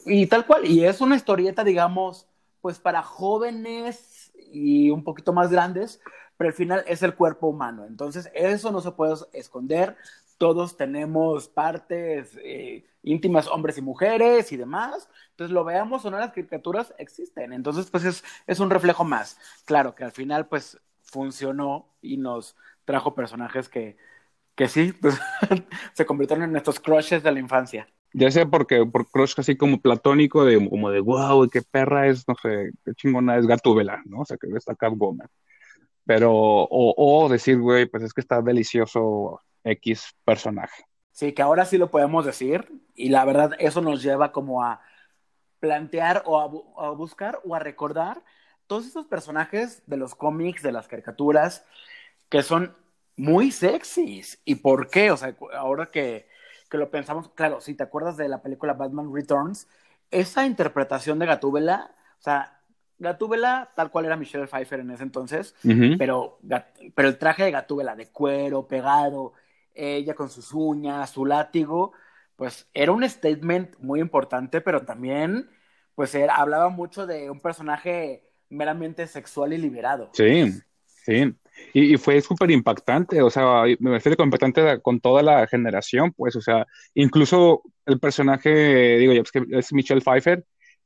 Y 0.08 0.26
tal 0.26 0.48
cual. 0.48 0.66
Y 0.66 0.84
es 0.84 1.00
una 1.00 1.16
historieta, 1.16 1.64
digamos, 1.64 2.28
pues 2.62 2.80
para 2.80 3.04
jóvenes 3.04 4.17
y 4.52 4.90
un 4.90 5.04
poquito 5.04 5.34
más 5.34 5.52
grandes, 5.52 6.02
pero 6.38 6.50
al 6.50 6.54
final 6.54 6.84
es 6.88 7.04
el 7.04 7.16
cuerpo 7.16 7.48
humano. 7.48 7.86
Entonces, 7.86 8.30
eso 8.34 8.72
no 8.72 8.82
se 8.82 8.92
puede 8.92 9.16
esconder. 9.34 9.98
Todos 10.38 10.78
tenemos 10.78 11.48
partes 11.48 12.38
eh, 12.44 12.86
íntimas, 13.04 13.48
hombres 13.48 13.78
y 13.78 13.82
mujeres 13.82 14.52
y 14.52 14.58
demás. 14.58 15.10
Entonces, 15.32 15.54
lo 15.54 15.64
veamos 15.64 16.06
o 16.06 16.12
no, 16.12 16.20
las 16.20 16.32
caricaturas 16.32 16.94
existen. 16.98 17.54
Entonces, 17.54 17.90
pues 17.90 18.04
es, 18.06 18.24
es 18.46 18.60
un 18.60 18.70
reflejo 18.70 19.04
más. 19.04 19.38
Claro 19.66 19.96
que 19.96 20.04
al 20.04 20.12
final, 20.12 20.48
pues 20.48 20.80
funcionó 21.02 21.90
y 22.02 22.18
nos 22.18 22.56
trajo 22.86 23.16
personajes 23.16 23.70
que, 23.70 23.98
que 24.56 24.68
sí, 24.68 24.94
pues, 24.94 25.20
se 25.94 26.06
convirtieron 26.06 26.44
en 26.46 26.52
nuestros 26.52 26.80
crushes 26.80 27.24
de 27.24 27.32
la 27.32 27.40
infancia. 27.40 27.88
Ya 28.18 28.32
sea 28.32 28.48
porque 28.48 28.84
por 28.84 29.08
crush 29.12 29.36
así 29.38 29.56
como 29.56 29.80
platónico, 29.80 30.44
de 30.44 30.58
como 30.68 30.90
de 30.90 31.02
wow, 31.02 31.48
qué 31.50 31.62
perra 31.62 32.08
es, 32.08 32.28
no 32.28 32.34
sé, 32.42 32.72
qué 32.84 32.94
chingona 32.96 33.38
es 33.38 33.46
Gatúbela, 33.46 34.02
¿no? 34.06 34.22
O 34.22 34.26
sea, 34.26 34.38
que 34.38 34.48
está 34.56 34.74
Catwoman. 34.74 35.30
Pero, 36.04 36.32
o, 36.34 37.30
decir, 37.30 37.60
güey, 37.60 37.86
pues 37.86 38.02
es 38.02 38.14
que 38.14 38.22
está 38.22 38.42
delicioso 38.42 39.40
X 39.64 40.16
personaje. 40.26 40.84
Sí, 41.12 41.32
que 41.34 41.44
ahora 41.44 41.66
sí 41.66 41.78
lo 41.78 41.92
podemos 41.92 42.26
decir, 42.26 42.68
y 42.96 43.10
la 43.10 43.24
verdad, 43.24 43.52
eso 43.60 43.82
nos 43.82 44.02
lleva 44.02 44.32
como 44.32 44.64
a 44.64 44.82
plantear 45.60 46.24
o 46.26 46.40
a, 46.40 46.88
a 46.88 46.90
buscar 46.92 47.40
o 47.46 47.54
a 47.54 47.60
recordar 47.60 48.24
todos 48.66 48.88
esos 48.88 49.06
personajes 49.06 49.84
de 49.86 49.98
los 49.98 50.16
cómics, 50.16 50.64
de 50.64 50.72
las 50.72 50.88
caricaturas, 50.88 51.66
que 52.30 52.42
son 52.42 52.76
muy 53.16 53.52
sexys. 53.52 54.42
¿Y 54.44 54.56
por 54.56 54.90
qué? 54.90 55.12
O 55.12 55.18
sea, 55.18 55.36
ahora 55.54 55.92
que 55.92 56.28
que 56.68 56.78
lo 56.78 56.90
pensamos, 56.90 57.30
claro, 57.30 57.62
si 57.62 57.74
te 57.74 57.84
acuerdas 57.84 58.18
de 58.18 58.28
la 58.28 58.42
película 58.42 58.74
Batman 58.74 59.14
Returns, 59.14 59.68
esa 60.12 60.46
interpretación 60.46 61.20
de 61.20 61.26
Gatúbela, 61.26 61.92
o 62.20 62.22
sea, 62.22 62.62
Gatúbela 63.00 63.72
tal 63.76 63.92
cual 63.92 64.06
era 64.06 64.16
Michelle 64.16 64.48
Pfeiffer 64.48 64.80
en 64.80 64.92
ese 64.92 65.04
entonces, 65.04 65.56
pero, 65.98 66.40
pero 66.96 67.08
el 67.08 67.18
traje 67.18 67.44
de 67.44 67.52
Gatúbela 67.52 67.96
de 67.96 68.08
cuero, 68.08 68.68
pegado, 68.68 69.34
ella 69.74 70.16
con 70.16 70.30
sus 70.30 70.54
uñas, 70.54 71.12
su 71.12 71.26
látigo, 71.26 71.92
pues 72.36 72.68
era 72.74 72.92
un 72.92 73.08
statement 73.08 73.78
muy 73.80 74.00
importante, 74.00 74.62
pero 74.62 74.84
también, 74.84 75.50
pues 75.96 76.16
era, 76.16 76.36
hablaba 76.36 76.70
mucho 76.70 77.06
de 77.06 77.30
un 77.30 77.40
personaje 77.40 78.30
meramente 78.50 79.08
sexual 79.08 79.54
y 79.54 79.58
liberado. 79.58 80.10
Sí. 80.14 80.54
Sí, 81.08 81.34
y, 81.74 81.98
fue 81.98 82.22
súper 82.22 82.52
impactante, 82.52 83.22
o 83.22 83.30
sea, 83.30 83.64
me 83.80 83.92
refiero 83.92 84.24
impactante 84.24 84.82
con 84.82 85.00
toda 85.00 85.22
la 85.22 85.48
generación, 85.48 86.14
pues, 86.14 86.36
o 86.36 86.42
sea, 86.42 86.66
incluso 86.94 87.64
el 87.86 88.00
personaje, 88.00 88.98
digo, 88.98 89.14
ya 89.14 89.22
es 89.22 89.32
que 89.32 89.44
es 89.52 89.74
Michelle 89.74 90.02
Pfeiffer 90.02 90.44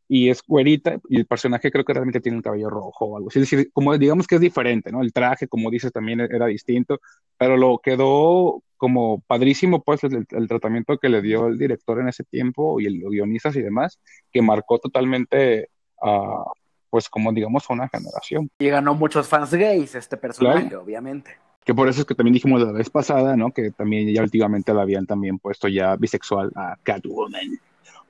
y 0.07 0.29
es 0.29 0.43
güerita, 0.45 0.99
y 1.09 1.17
el 1.17 1.25
personaje 1.25 1.71
creo 1.71 1.85
que 1.85 1.93
realmente 1.93 2.19
tiene 2.19 2.37
el 2.37 2.43
cabello 2.43 2.69
rojo 2.69 3.05
o 3.05 3.17
algo 3.17 3.29
así, 3.29 3.39
es 3.39 3.49
decir, 3.49 3.71
como 3.71 3.97
digamos 3.97 4.27
que 4.27 4.35
es 4.35 4.41
diferente, 4.41 4.91
¿no? 4.91 5.01
El 5.01 5.13
traje, 5.13 5.47
como 5.47 5.71
dices, 5.71 5.91
también 5.91 6.19
era 6.19 6.47
distinto, 6.47 6.99
pero 7.37 7.57
lo 7.57 7.79
quedó 7.79 8.61
como 8.77 9.21
padrísimo, 9.21 9.83
pues, 9.83 10.01
el, 10.03 10.47
tratamiento 10.47 10.97
que 10.97 11.09
le 11.09 11.21
dio 11.21 11.47
el 11.47 11.57
director 11.57 11.99
en 11.99 12.09
ese 12.09 12.23
tiempo 12.23 12.79
y 12.79 12.89
los 12.99 13.11
guionistas 13.11 13.55
y 13.55 13.61
demás, 13.61 13.99
que 14.31 14.41
marcó 14.41 14.79
totalmente 14.79 15.69
a 16.01 16.43
pues 16.91 17.09
como 17.09 17.31
digamos 17.31 17.67
a 17.67 17.73
una 17.73 17.89
generación. 17.89 18.51
Y 18.59 18.67
ganó 18.67 18.93
muchos 18.93 19.27
fans 19.27 19.51
gays 19.51 19.95
este 19.95 20.17
personaje, 20.17 20.75
obviamente. 20.75 21.37
Que 21.63 21.73
por 21.73 21.87
eso 21.87 22.01
es 22.01 22.05
que 22.05 22.13
también 22.13 22.33
dijimos 22.33 22.61
la 22.61 22.71
vez 22.71 22.89
pasada, 22.89 23.35
¿no? 23.35 23.51
Que 23.51 23.71
también 23.71 24.13
ya 24.13 24.21
últimamente 24.21 24.73
la 24.73 24.81
habían 24.81 25.05
también 25.05 25.39
puesto 25.39 25.67
ya 25.67 25.95
bisexual 25.95 26.51
a 26.55 26.75
Catwoman. 26.83 27.59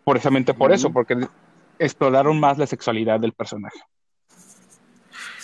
Precisamente 0.04 0.54
por 0.54 0.72
eso, 0.72 0.92
porque 0.92 1.28
exploraron 1.78 2.40
más 2.40 2.58
la 2.58 2.66
sexualidad 2.66 3.20
del 3.20 3.34
personaje. 3.34 3.80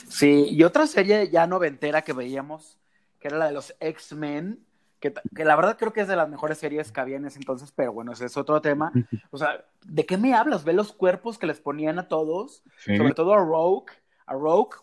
Sí, 0.09 0.47
y 0.49 0.63
otra 0.63 0.87
serie 0.87 1.29
ya 1.29 1.45
noventera 1.45 2.01
que 2.01 2.13
veíamos, 2.13 2.79
que 3.19 3.27
era 3.27 3.37
la 3.37 3.47
de 3.47 3.53
los 3.53 3.75
X-Men, 3.79 4.65
que, 4.99 5.13
la 5.45 5.55
verdad 5.55 5.77
creo 5.77 5.93
que 5.93 6.01
es 6.01 6.07
de 6.07 6.15
las 6.15 6.29
mejores 6.29 6.57
series 6.57 6.91
que 6.91 6.99
había 6.99 7.17
en 7.17 7.25
ese 7.25 7.39
entonces, 7.39 7.71
pero 7.71 7.93
bueno, 7.93 8.11
ese 8.11 8.25
es 8.25 8.37
otro 8.37 8.61
tema. 8.61 8.91
O 9.29 9.37
sea, 9.37 9.65
¿de 9.85 10.05
qué 10.05 10.17
me 10.17 10.33
hablas? 10.33 10.63
Ve 10.63 10.73
los 10.73 10.91
cuerpos 10.91 11.37
que 11.37 11.47
les 11.47 11.59
ponían 11.59 11.99
a 11.99 12.07
todos, 12.07 12.63
sobre 12.83 13.13
todo 13.13 13.33
a 13.33 13.37
Rogue, 13.37 13.93
a 14.25 14.33
Rogue, 14.33 14.77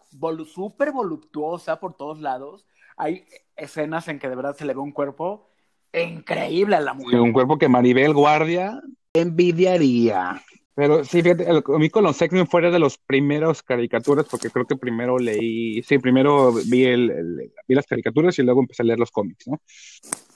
súper 0.46 0.92
voluptuosa 0.92 1.80
por 1.80 1.94
todos 1.94 2.20
lados. 2.20 2.66
Hay 2.96 3.26
escenas 3.56 4.06
en 4.08 4.18
que 4.18 4.28
de 4.28 4.36
verdad 4.36 4.56
se 4.56 4.64
le 4.64 4.74
ve 4.74 4.80
un 4.80 4.92
cuerpo 4.92 5.48
increíble 5.92 6.76
a 6.76 6.80
la 6.80 6.94
mujer. 6.94 7.20
un 7.20 7.32
cuerpo 7.32 7.58
que 7.58 7.68
Maribel 7.68 8.14
Guardia 8.14 8.80
envidiaría. 9.12 10.42
Pero 10.74 11.04
sí, 11.04 11.22
fíjate, 11.22 11.46
a 11.48 11.78
mí 11.78 11.86
X-Men 11.86 12.48
fuera 12.48 12.70
de 12.70 12.80
los 12.80 12.98
primeros 12.98 13.62
caricaturas, 13.62 14.26
porque 14.28 14.50
creo 14.50 14.66
que 14.66 14.76
primero 14.76 15.18
leí, 15.18 15.82
sí, 15.84 15.98
primero 15.98 16.52
vi, 16.52 16.84
el, 16.84 17.52
vi 17.68 17.74
las 17.74 17.86
caricaturas 17.86 18.36
y 18.38 18.42
luego 18.42 18.60
empecé 18.60 18.82
a 18.82 18.86
leer 18.86 18.98
los 18.98 19.12
cómics, 19.12 19.46
¿no? 19.46 19.60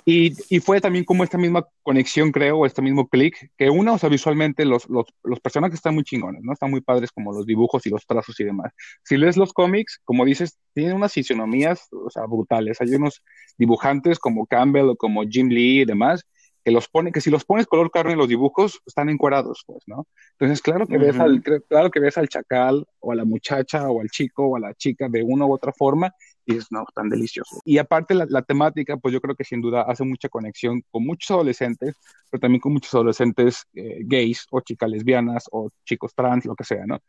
Y, 0.04 0.33
y 0.49 0.61
fue 0.61 0.80
también 0.80 1.04
como 1.04 1.23
esta 1.23 1.37
misma 1.37 1.66
conexión, 1.83 2.33
creo, 2.33 2.59
o 2.59 2.66
este 2.66 2.80
mismo 2.80 3.09
clic, 3.09 3.50
que 3.59 3.68
uno, 3.68 3.95
o 3.95 3.99
sea, 3.99 4.09
visualmente 4.09 4.64
los, 4.64 4.88
los, 4.88 5.04
los, 5.23 5.38
personajes 5.40 5.75
están 5.75 5.95
muy 5.95 6.04
chingones, 6.04 6.42
¿no? 6.42 6.52
Están 6.52 6.71
muy 6.71 6.80
padres 6.80 7.12
como 7.12 7.30
los 7.33 7.45
dibujos 7.45 7.85
y 7.85 7.90
los 7.90 8.07
trazos 8.07 8.38
y 8.40 8.45
demás. 8.45 8.73
Si 9.02 9.18
lees 9.18 9.37
los 9.37 9.52
cómics, 9.52 10.00
como 10.04 10.25
dices, 10.25 10.57
tienen 10.73 10.95
unas 10.95 11.12
fisionomías, 11.12 11.88
o 11.92 12.09
sea, 12.09 12.25
brutales. 12.25 12.80
Hay 12.80 12.95
unos 12.95 13.23
dibujantes 13.59 14.18
como 14.18 14.47
Campbell 14.47 14.88
o 14.88 14.97
como 14.97 15.25
Jim 15.25 15.49
Lee 15.49 15.83
y 15.83 15.85
demás, 15.85 16.25
que 16.68 16.72
los 16.75 16.87
pone, 16.87 17.12
que 17.12 17.22
si 17.22 17.30
los 17.30 17.46
pones 17.46 17.66
color 17.66 17.90
carne 17.90 18.12
en 18.12 18.18
los 18.18 18.28
dibujos, 18.28 18.82
están 18.84 19.08
encuadrados, 19.08 19.64
pues, 19.66 19.82
¿no? 19.87 20.06
Entonces, 20.32 20.60
claro 20.60 20.87
que 20.87 20.98
ves 20.98 21.18
al, 21.18 21.42
claro 21.66 21.90
que 21.90 21.98
ves 21.98 22.18
al 22.18 22.28
chacal, 22.28 22.87
o 23.00 23.10
a 23.10 23.14
la 23.14 23.25
muchacha, 23.25 23.88
o 23.88 24.02
al 24.02 24.10
chico, 24.10 24.48
o 24.48 24.56
a 24.56 24.60
la 24.60 24.75
chica 24.75 25.08
de 25.08 25.22
una 25.22 25.46
u 25.46 25.54
otra 25.54 25.72
forma, 25.72 26.12
y 26.44 26.52
dices, 26.52 26.68
no, 26.70 26.84
tan 26.94 27.08
delicioso. 27.08 27.62
Y 27.64 27.78
aparte 27.78 28.12
la, 28.12 28.26
la, 28.28 28.42
temática, 28.42 28.98
pues 28.98 29.14
yo 29.14 29.22
creo 29.22 29.34
que 29.34 29.44
sin 29.44 29.62
duda 29.62 29.80
hace 29.88 30.04
mucha 30.04 30.28
conexión 30.28 30.82
con 30.90 31.06
muchos 31.06 31.30
adolescentes, 31.30 31.94
pero 32.30 32.38
también 32.38 32.60
con 32.60 32.75
muchos 32.75 32.92
adolescentes 32.92 33.64
eh, 33.72 34.00
gays, 34.00 34.46
o 34.50 34.60
chicas 34.60 34.90
lesbianas, 34.90 35.46
o 35.50 35.70
chicos 35.87 36.14
trans, 36.14 36.44
lo 36.44 36.54
que 36.54 36.64
sea, 36.64 36.84
¿no? 36.84 37.00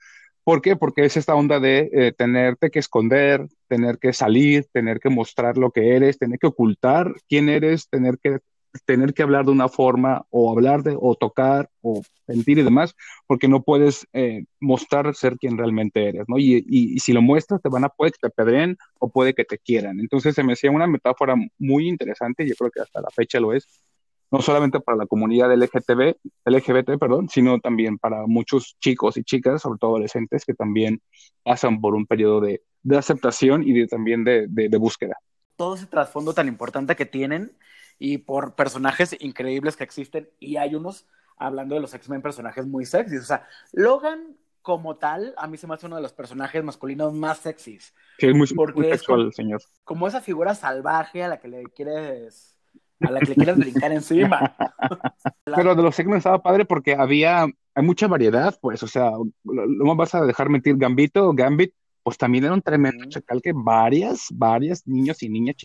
¿Por 0.46 0.62
qué? 0.62 0.78
Porque 0.78 1.04
es 1.04 1.18
esta 1.18 1.36
onda 1.36 1.60
de 1.60 1.90
eh, 1.92 2.14
tenerte 2.18 2.72
que 2.72 2.80
esconder, 2.80 3.46
tener 3.68 4.00
que 4.00 4.14
salir, 4.14 4.66
tener 4.72 5.00
que 5.00 5.10
mostrar 5.10 5.58
lo 5.58 5.72
que 5.72 5.98
eres, 5.98 6.18
tener 6.18 6.40
que 6.40 6.48
ocultar 6.48 7.14
quién 7.28 7.50
eres, 7.50 7.90
tener 7.90 8.18
que 8.18 8.40
tener 8.86 9.14
que 9.14 9.24
hablar 9.24 9.46
de 9.46 9.52
una 9.52 9.68
forma 9.68 10.26
o 10.30 10.52
hablar 10.52 10.84
de 10.84 10.96
o 11.00 11.16
tocar 11.16 11.70
o 11.82 12.02
sentir 12.28 12.60
y 12.60 12.64
demás, 12.64 12.96
porque 13.28 13.48
no 13.48 13.64
puedes 13.64 14.08
eh, 14.14 14.46
mostrar 14.60 15.14
ser 15.16 15.38
quien 15.38 15.58
realmente 15.58 16.08
eres, 16.08 16.26
¿no? 16.28 16.38
Y, 16.38 16.64
y, 16.68 17.00
si 17.00 17.14
lo 17.14 17.22
muestras, 17.22 17.62
te 17.62 17.70
van 17.70 17.84
a, 17.84 17.90
puede 17.90 18.12
que 18.12 18.20
te 18.22 18.30
pedren 18.30 18.78
o 19.00 19.10
puede 19.10 19.34
que 19.34 19.46
te 19.46 19.58
quieran. 19.58 20.00
Entonces 20.00 20.36
se 20.36 20.44
me 20.44 20.54
hacía 20.54 20.72
una 20.72 20.88
metáfora 20.88 21.36
muy 21.58 21.88
interesante, 21.88 22.44
y 22.44 22.50
yo 22.50 22.56
creo 22.56 22.72
que 22.72 22.82
hasta 22.82 23.02
la 23.02 23.10
fecha 23.10 23.40
lo 23.40 23.54
es, 23.54 23.84
no 24.32 24.42
solamente 24.42 24.80
para 24.80 24.98
la 24.98 25.08
comunidad 25.08 25.52
LGTB, 25.52 26.16
LGBT, 26.46 27.00
perdón, 27.00 27.30
sino 27.30 27.60
también 27.60 27.98
para 27.98 28.28
muchos 28.28 28.78
chicos 28.80 29.18
y 29.18 29.24
chicas, 29.24 29.64
sobre 29.64 29.80
todo 29.80 29.92
adolescentes, 29.92 30.46
que 30.46 30.54
también 30.54 31.02
pasan 31.44 31.82
por 31.82 31.96
un 31.96 32.06
periodo 32.06 32.42
de, 32.42 32.62
de 32.84 32.98
aceptación 32.98 33.68
y 33.68 33.74
de, 33.74 33.88
también 33.88 34.24
de, 34.24 34.46
de, 34.48 34.70
de 34.70 34.78
búsqueda. 34.78 35.18
Todo 35.56 35.76
ese 35.76 35.88
trasfondo 35.88 36.34
tan 36.34 36.48
importante 36.48 36.96
que 36.96 37.08
tienen 37.08 37.52
y 38.00 38.20
por 38.20 38.56
personajes 38.56 39.16
increíbles 39.20 39.76
que 39.76 39.84
existen. 39.84 40.30
Y 40.40 40.56
hay 40.56 40.74
unos, 40.74 41.06
hablando 41.38 41.76
de 41.76 41.82
los 41.82 41.94
X-Men, 41.94 42.22
personajes 42.22 42.66
muy 42.66 42.86
sexys. 42.86 43.22
O 43.22 43.26
sea, 43.26 43.46
Logan 43.74 44.38
como 44.62 44.98
tal, 44.98 45.34
a 45.38 45.48
mí 45.48 45.58
se 45.58 45.68
me 45.68 45.74
hace 45.74 45.86
uno 45.86 45.98
de 45.98 46.02
los 46.02 46.14
personajes 46.14 46.64
masculinos 46.64 47.14
más 47.14 47.40
sexys. 47.40 47.94
Sí, 48.18 48.28
es 48.28 48.36
muy, 48.36 48.48
porque 48.48 48.92
sexual, 48.92 49.34
señor. 49.34 49.62
Como 49.84 50.08
esa 50.08 50.22
figura 50.22 50.56
salvaje 50.56 51.24
a 51.24 51.28
la 51.28 51.40
que 51.40 51.48
le 51.48 51.64
quieres 51.66 52.56
a 53.02 53.12
la 53.12 53.20
que 53.20 53.28
le 53.28 53.36
quieres 53.36 53.58
brincar 53.58 53.92
encima. 53.92 54.56
Pero 55.46 55.76
de 55.76 55.84
los 55.84 55.98
X-Men 55.98 56.18
estaba 56.18 56.42
padre 56.42 56.66
porque 56.66 56.96
había 56.96 57.48
hay 57.80 57.86
mucha 57.86 58.08
variedad, 58.08 58.58
pues, 58.62 58.84
o 58.84 58.88
sea, 58.88 59.12
no 59.44 59.86
me 59.86 59.96
vas 59.96 60.14
a 60.14 60.26
dejar 60.26 60.50
mentir, 60.50 60.76
Gambito, 60.76 61.32
Gambit, 61.34 61.74
pues 62.04 62.18
también 62.18 62.44
era 62.44 62.54
un 62.54 62.62
tremendo 62.62 63.06
chacal 63.08 63.42
que 63.42 63.54
varias, 63.56 64.28
varias 64.32 64.86
niños 64.86 65.24
y 65.24 65.30
niñas 65.30 65.56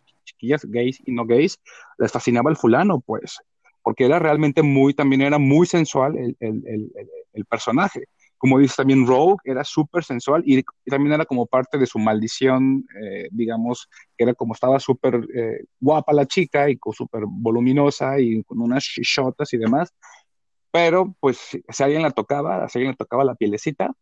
chiquillas, 0.45 0.65
gays 0.65 0.99
y 1.05 1.13
no 1.13 1.25
gays, 1.25 1.59
les 1.99 2.13
fascinaba 2.13 2.51
el 2.51 2.57
fulano, 2.57 3.01
pues, 3.01 3.39
porque 3.83 4.05
era 4.05 4.19
realmente 4.19 4.63
muy, 4.63 4.95
también 4.95 5.23
era 5.23 5.39
muy 5.39 5.67
sensual 5.67 6.17
el, 6.17 6.37
el, 6.41 6.63
el, 6.67 6.93
el 7.33 7.45
personaje. 7.45 8.05
Como 8.37 8.59
dice 8.59 8.75
también 8.77 9.07
Rogue, 9.07 9.39
era 9.45 9.65
súper 9.65 10.05
sensual 10.05 10.43
y, 10.45 10.63
también 10.87 11.15
era 11.15 11.25
como 11.25 11.47
parte 11.47 11.79
de 11.79 11.87
su 11.87 11.99
maldición, 11.99 12.85
eh, 13.03 13.29
digamos, 13.31 13.89
que 14.17 14.25
era 14.25 14.35
como 14.35 14.53
estaba 14.53 14.79
súper 14.79 15.27
eh, 15.35 15.65
guapa 15.81 16.13
la 16.13 16.27
chica 16.27 16.69
y 16.69 16.79
súper 16.93 17.23
voluminosa 17.27 18.21
y 18.21 18.43
con 18.45 18.61
unas 18.61 18.85
chichotas 18.85 19.53
y 19.55 19.57
demás, 19.57 19.95
pero 20.71 21.15
pues 21.21 21.39
si 21.69 21.83
alguien 21.83 22.03
la 22.03 22.11
tocaba, 22.11 22.69
si 22.69 22.79
alguien 22.79 22.93
le 22.93 22.97
tocaba 22.97 23.25
la 23.25 23.35
pielecita, 23.35 23.93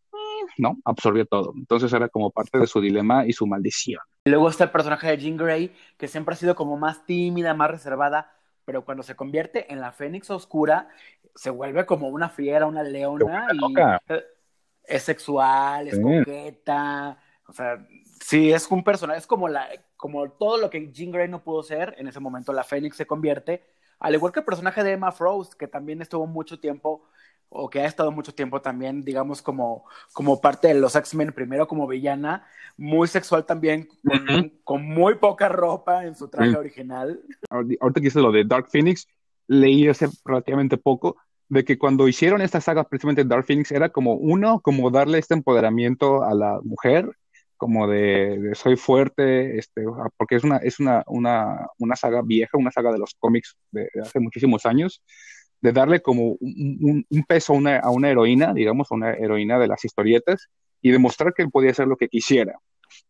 ¿no? 0.57 0.77
Absorbió 0.85 1.25
todo. 1.25 1.53
Entonces 1.55 1.91
era 1.93 2.09
como 2.09 2.31
parte 2.31 2.57
de 2.57 2.67
su 2.67 2.81
dilema 2.81 3.25
y 3.25 3.33
su 3.33 3.47
maldición. 3.47 4.01
Luego 4.25 4.49
está 4.49 4.65
el 4.65 4.71
personaje 4.71 5.07
de 5.07 5.17
Jean 5.17 5.37
Grey, 5.37 5.73
que 5.97 6.07
siempre 6.07 6.33
ha 6.33 6.37
sido 6.37 6.55
como 6.55 6.77
más 6.77 7.05
tímida, 7.05 7.53
más 7.53 7.71
reservada, 7.71 8.31
pero 8.65 8.85
cuando 8.85 9.03
se 9.03 9.15
convierte 9.15 9.71
en 9.71 9.81
la 9.81 9.91
Fénix 9.91 10.29
Oscura, 10.29 10.87
se 11.35 11.49
vuelve 11.49 11.85
como 11.85 12.07
una 12.07 12.29
fiera, 12.29 12.65
una 12.65 12.83
leona, 12.83 13.47
y 13.51 14.13
es 14.85 15.03
sexual, 15.03 15.87
es 15.87 15.99
coqueta, 15.99 17.17
o 17.47 17.53
sea, 17.53 17.85
sí, 18.21 18.51
es 18.51 18.69
un 18.69 18.83
personaje, 18.83 19.19
es 19.19 19.27
como, 19.27 19.47
la, 19.47 19.67
como 19.97 20.29
todo 20.31 20.57
lo 20.57 20.69
que 20.69 20.91
Jean 20.91 21.11
Grey 21.11 21.27
no 21.27 21.43
pudo 21.43 21.63
ser, 21.63 21.95
en 21.97 22.07
ese 22.07 22.19
momento 22.19 22.53
la 22.53 22.63
Fénix 22.63 22.95
se 22.95 23.05
convierte, 23.05 23.63
al 23.99 24.15
igual 24.15 24.33
que 24.33 24.39
el 24.39 24.45
personaje 24.45 24.83
de 24.83 24.93
Emma 24.93 25.11
Frost, 25.11 25.53
que 25.53 25.67
también 25.67 26.01
estuvo 26.01 26.27
mucho 26.27 26.59
tiempo 26.59 27.05
o 27.55 27.69
que 27.69 27.81
ha 27.81 27.85
estado 27.85 28.11
mucho 28.11 28.33
tiempo 28.33 28.61
también, 28.61 29.03
digamos, 29.03 29.41
como, 29.41 29.85
como 30.11 30.41
parte 30.41 30.69
de 30.69 30.73
los 30.75 30.95
X-Men, 30.95 31.33
primero 31.33 31.67
como 31.67 31.87
villana, 31.87 32.45
muy 32.77 33.07
sexual 33.07 33.45
también, 33.45 33.87
con, 34.63 34.83
muy 34.83 35.15
poca 35.15 35.49
ropa 35.49 36.05
en 36.05 36.15
su 36.15 36.27
traje 36.27 36.55
original. 36.55 37.21
Ahorita 37.49 38.01
que 38.01 38.07
hice 38.07 38.19
lo 38.19 38.31
de 38.31 38.43
Dark 38.43 38.67
Phoenix, 38.69 39.07
leí 39.47 39.87
hace 39.87 40.09
relativamente 40.25 40.77
poco 40.77 41.17
de 41.49 41.63
que 41.63 41.77
cuando 41.77 42.07
hicieron 42.07 42.41
esta 42.41 42.61
saga, 42.61 42.83
precisamente 42.83 43.25
Dark 43.25 43.45
Phoenix, 43.45 43.71
era 43.71 43.89
como 43.89 44.15
uno, 44.15 44.59
como 44.61 44.89
darle 44.89 45.19
este 45.19 45.35
empoderamiento 45.35 46.23
a 46.23 46.33
la 46.33 46.59
mujer, 46.63 47.11
como 47.57 47.87
de, 47.87 48.51
soy 48.55 48.75
fuerte, 48.75 49.57
este, 49.57 49.85
porque 50.17 50.35
es 50.35 50.43
una, 50.43 50.57
es 50.57 50.79
una, 50.79 51.03
una, 51.07 51.67
una 51.77 51.95
saga 51.95 52.21
vieja, 52.21 52.57
una 52.57 52.71
saga 52.71 52.91
de 52.91 52.97
los 52.99 53.13
cómics 53.19 53.55
de 53.71 53.87
hace 54.01 54.19
muchísimos 54.19 54.65
años, 54.65 55.01
de 55.63 55.71
darle 55.71 56.01
como 56.01 56.35
un, 56.41 57.05
peso 57.25 57.53
a 57.53 57.55
una, 57.55 57.79
a 57.79 57.89
una, 57.89 58.09
heroína, 58.09 58.53
digamos, 58.53 58.91
a 58.91 58.95
una 58.95 59.13
heroína 59.13 59.57
de 59.57 59.67
las 59.67 59.85
historietas, 59.85 60.49
y 60.81 60.91
demostrar 60.91 61.33
que 61.33 61.41
él 61.41 61.49
podía 61.49 61.71
hacer 61.71 61.87
lo 61.87 61.95
que 61.95 62.09
quisiera. 62.09 62.59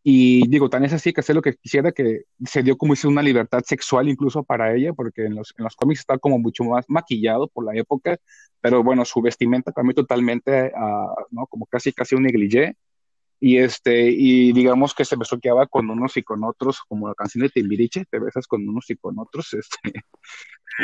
Y 0.04 0.46
digo, 0.48 0.70
tan 0.70 0.84
es 0.84 0.92
así 0.92 1.12
que 1.12 1.20
hacer 1.20 1.34
lo 1.34 1.42
que 1.42 1.54
quisiera 1.54 1.90
que 1.90 2.22
se 2.46 2.62
dio 2.62 2.76
como 2.76 2.94
una 3.04 3.22
libertad 3.22 3.62
sexual 3.66 4.08
incluso 4.08 4.44
para 4.44 4.72
ella, 4.72 4.92
porque 4.92 5.26
en 5.26 5.34
los, 5.34 5.52
en 5.58 5.64
los 5.64 5.74
cómics 5.74 6.00
está 6.00 6.16
como 6.16 6.38
mucho 6.38 6.62
más 6.62 6.84
maquillado 6.88 7.48
por 7.48 7.64
la 7.64 7.76
época, 7.76 8.18
pero 8.60 8.84
bueno, 8.84 9.04
su 9.04 9.20
vestimenta 9.20 9.72
cambió 9.72 9.94
totalmente 9.94 10.72
¿no? 11.32 11.46
Como 11.48 11.66
casi, 11.66 11.92
casi 11.92 12.14
un 12.14 12.22
negligé, 12.22 12.76
y 13.40 13.58
este, 13.58 14.10
y 14.10 14.52
digamos 14.52 14.94
que 14.94 15.04
se 15.04 15.16
besoqueaba 15.16 15.66
con 15.66 15.90
unos 15.90 16.16
y 16.16 16.22
con 16.22 16.44
otros, 16.44 16.80
como 16.88 17.08
la 17.08 17.14
canción 17.14 17.42
de 17.42 17.50
Timbiriche, 17.50 18.04
te 18.10 18.18
besas 18.18 18.46
con 18.46 18.68
unos 18.68 18.88
y 18.90 18.96
con 18.96 19.18
otros, 19.18 19.52
este. 19.54 20.04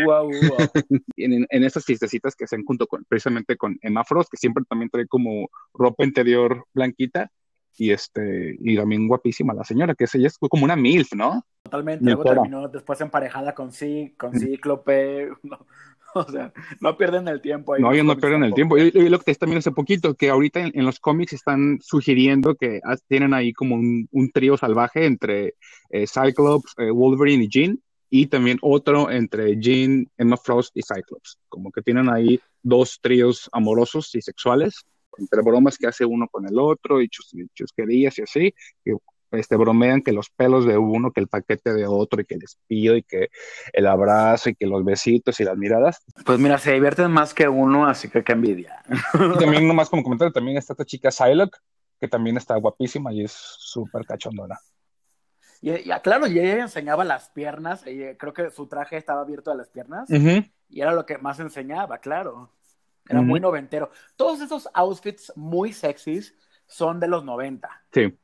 Wow, 0.05 0.31
wow. 0.31 0.69
en, 1.17 1.47
en 1.49 1.65
estas 1.65 1.85
fiestecitas 1.85 2.37
que 2.37 2.45
hacen 2.45 2.65
junto 2.65 2.87
con, 2.87 3.05
precisamente 3.05 3.57
con 3.57 3.79
Emma 3.83 4.05
Frost, 4.05 4.31
que 4.31 4.37
siempre 4.37 4.65
también 4.69 4.91
trae 4.91 5.07
como 5.07 5.49
ropa 5.75 6.05
interior 6.05 6.65
blanquita, 6.73 7.31
y 7.77 7.93
este, 7.93 8.57
y 8.61 8.77
también 8.77 9.09
guapísima 9.09 9.55
la 9.55 9.65
señora, 9.65 9.95
que 9.95 10.05
es 10.05 10.15
ella 10.15 10.27
es 10.27 10.39
como 10.39 10.65
una 10.65 10.77
MILF, 10.77 11.15
¿no? 11.15 11.45
Totalmente, 11.71 12.05
luego 12.05 12.25
terminó 12.25 12.69
después 12.69 13.01
emparejada 13.01 13.55
con 13.55 13.71
sí, 13.71 14.13
con 14.17 14.37
Cíclope, 14.37 15.31
o 16.15 16.25
sea, 16.25 16.53
no 16.81 16.97
pierden 16.97 17.29
el 17.29 17.41
tiempo 17.41 17.75
ahí. 17.75 17.83
No, 17.83 17.93
ellos 17.93 18.05
no 18.05 18.17
pierden 18.17 18.43
el 18.43 18.55
tiempo. 18.55 18.77
Y, 18.77 18.91
lo 18.91 19.21
que 19.21 19.35
también 19.37 19.59
hace 19.59 19.71
poquito, 19.71 20.15
que 20.15 20.31
ahorita 20.31 20.61
en, 20.61 20.85
los 20.85 20.99
cómics 20.99 21.33
están 21.33 21.79
sugiriendo 21.81 22.57
que 22.57 22.81
tienen 23.07 23.35
ahí 23.35 23.53
como 23.53 23.77
un, 23.77 24.31
trío 24.35 24.57
salvaje 24.57 25.07
entre 25.07 25.55
eh, 25.91 26.07
Cyclops, 26.07 26.75
eh, 26.79 26.91
Wolverine 26.91 27.45
y 27.45 27.49
Jean, 27.49 27.81
y 28.09 28.27
también 28.27 28.59
otro 28.63 29.11
entre 29.11 29.61
Jean, 29.61 30.09
Emma 30.19 30.37
Frost 30.37 30.77
y 30.77 30.83
Cyclops. 30.83 31.39
Como 31.49 31.71
que 31.71 31.83
tienen 31.83 32.11
ahí 32.11 32.41
dos 32.63 32.99
tríos 33.01 33.49
amorosos 33.53 34.13
y 34.17 34.21
sexuales 34.21 34.85
entre 35.21 35.43
bromas 35.43 35.77
que 35.77 35.87
hace 35.87 36.05
uno 36.05 36.27
con 36.29 36.47
el 36.47 36.59
otro 36.59 37.01
y 37.01 37.09
chus, 37.09 37.35
chusquerías 37.55 38.19
y 38.19 38.23
así, 38.23 38.55
que 38.85 38.95
este, 39.33 39.57
bromean 39.57 40.03
que 40.03 40.13
los 40.13 40.31
pelos 40.31 40.67
de 40.67 40.79
uno, 40.79 41.13
que 41.13 41.21
el 41.21 41.29
paquete 41.29 41.73
de 41.73 41.87
otro, 41.87 42.21
y 42.21 42.25
que 42.25 42.35
el 42.35 42.43
espío, 42.43 42.97
y 42.97 43.03
que 43.03 43.31
el 43.73 43.87
abrazo, 43.87 44.51
y 44.51 44.55
que 44.55 44.67
los 44.67 44.85
besitos 44.85 45.41
y 45.41 45.45
las 45.45 45.57
miradas. 45.57 46.03
Pues 46.25 46.39
mira, 46.39 46.59
se 46.59 46.73
divierten 46.73 47.11
más 47.11 47.35
que 47.35 47.49
uno, 47.49 47.87
así 47.87 48.09
que 48.09 48.25
qué 48.25 48.33
envidia. 48.33 48.83
Y 49.15 49.39
también, 49.39 49.67
nomás 49.67 49.89
como 49.89 50.03
comentario, 50.03 50.33
también 50.33 50.57
está 50.57 50.73
esta 50.73 50.85
chica 50.85 51.11
Psylocke, 51.11 51.59
que 52.01 52.09
también 52.09 52.37
está 52.37 52.57
guapísima 52.57 53.13
y 53.13 53.25
es 53.25 53.33
súper 53.33 54.07
cachondona. 54.07 54.59
Y, 55.61 55.91
ah, 55.91 56.01
claro, 56.01 56.27
y 56.27 56.39
ella 56.39 56.61
enseñaba 56.63 57.05
las 57.05 57.29
piernas, 57.29 57.85
creo 57.85 58.33
que 58.33 58.51
su 58.51 58.67
traje 58.67 58.97
estaba 58.97 59.21
abierto 59.21 59.51
a 59.51 59.55
las 59.55 59.69
piernas, 59.69 60.09
y 60.11 60.81
era 60.81 60.93
lo 60.93 61.05
que 61.05 61.19
más 61.19 61.39
enseñaba, 61.41 61.99
claro. 61.99 62.51
Era 63.09 63.23
muy 63.23 63.41
noventero. 63.41 63.91
Todos 64.15 64.41
esos 64.41 64.69
outfits 64.73 65.33
muy 65.35 65.73
sexys 65.73 66.35
son 66.67 67.01
de 67.01 67.09
los 67.09 67.25
90. 67.25 67.69
Sí. 67.93 68.17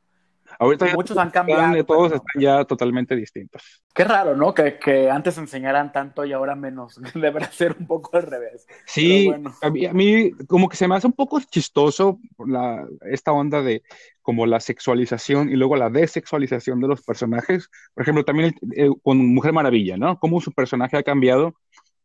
Ahorita 0.59 0.87
muchos 0.95 1.17
han 1.19 1.31
cambiado. 1.31 1.85
Todos 1.85 2.12
están 2.12 2.41
ya 2.43 2.65
totalmente 2.65 3.15
distintos. 3.17 3.83
Qué 3.95 4.05
raro, 4.05 4.37
¿no? 4.37 4.55
Que, 4.55 4.79
que, 4.79 5.11
antes 5.11 5.38
enseñaran 5.38 5.93
tanto 5.93 6.25
y 6.25 6.33
ahora 6.33 6.55
menos. 6.55 7.00
Debería 7.15 7.50
ser 7.50 7.76
un 7.79 7.87
poco 7.87 8.17
al 8.17 8.25
revés. 8.25 8.67
Sí, 8.87 9.33
a, 9.62 9.71
mí, 9.71 10.33
como 10.47 10.69
que 10.69 10.76
se 10.76 10.88
me 10.88 10.97
hace 10.97 11.07
un 11.07 11.12
poco 11.12 11.41
chistoso 11.41 12.19
la, 12.38 12.87
esta 13.11 13.33
onda 13.33 13.62
de 13.62 13.83
como 14.23 14.45
la 14.47 14.61
sexualización 14.61 15.50
y 15.50 15.57
luego 15.57 15.76
la 15.76 15.91
desexualización 15.91 16.81
de 16.81 16.88
los 16.88 17.03
personajes. 17.03 17.71
Por 17.95 18.03
ejemplo, 18.03 18.25
también 18.25 18.55
eh, 18.75 18.91
con 19.03 19.19
Mujer 19.35 19.53
Maravilla, 19.53 19.97
¿no? 19.97 20.19
Cómo 20.19 20.41
su 20.41 20.53
personaje 20.53 20.97
ha 20.97 21.03
cambiado, 21.03 21.55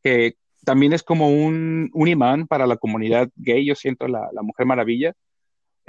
que 0.03 0.35
también 0.63 0.93
es 0.93 1.03
como 1.03 1.29
un, 1.29 1.89
un 1.93 2.07
imán 2.07 2.47
para 2.47 2.67
la 2.67 2.77
comunidad 2.77 3.29
gay, 3.35 3.65
yo 3.65 3.75
siento 3.75 4.07
la, 4.07 4.29
la 4.33 4.43
Mujer 4.43 4.65
Maravilla, 4.65 5.13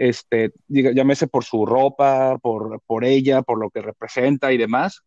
este, 0.02 0.50
llámese 0.68 1.28
por 1.28 1.44
su 1.44 1.64
ropa, 1.64 2.36
por, 2.38 2.80
por 2.86 3.04
ella, 3.04 3.42
por 3.42 3.60
lo 3.60 3.70
que 3.70 3.82
representa 3.82 4.52
y 4.52 4.58
demás. 4.58 5.02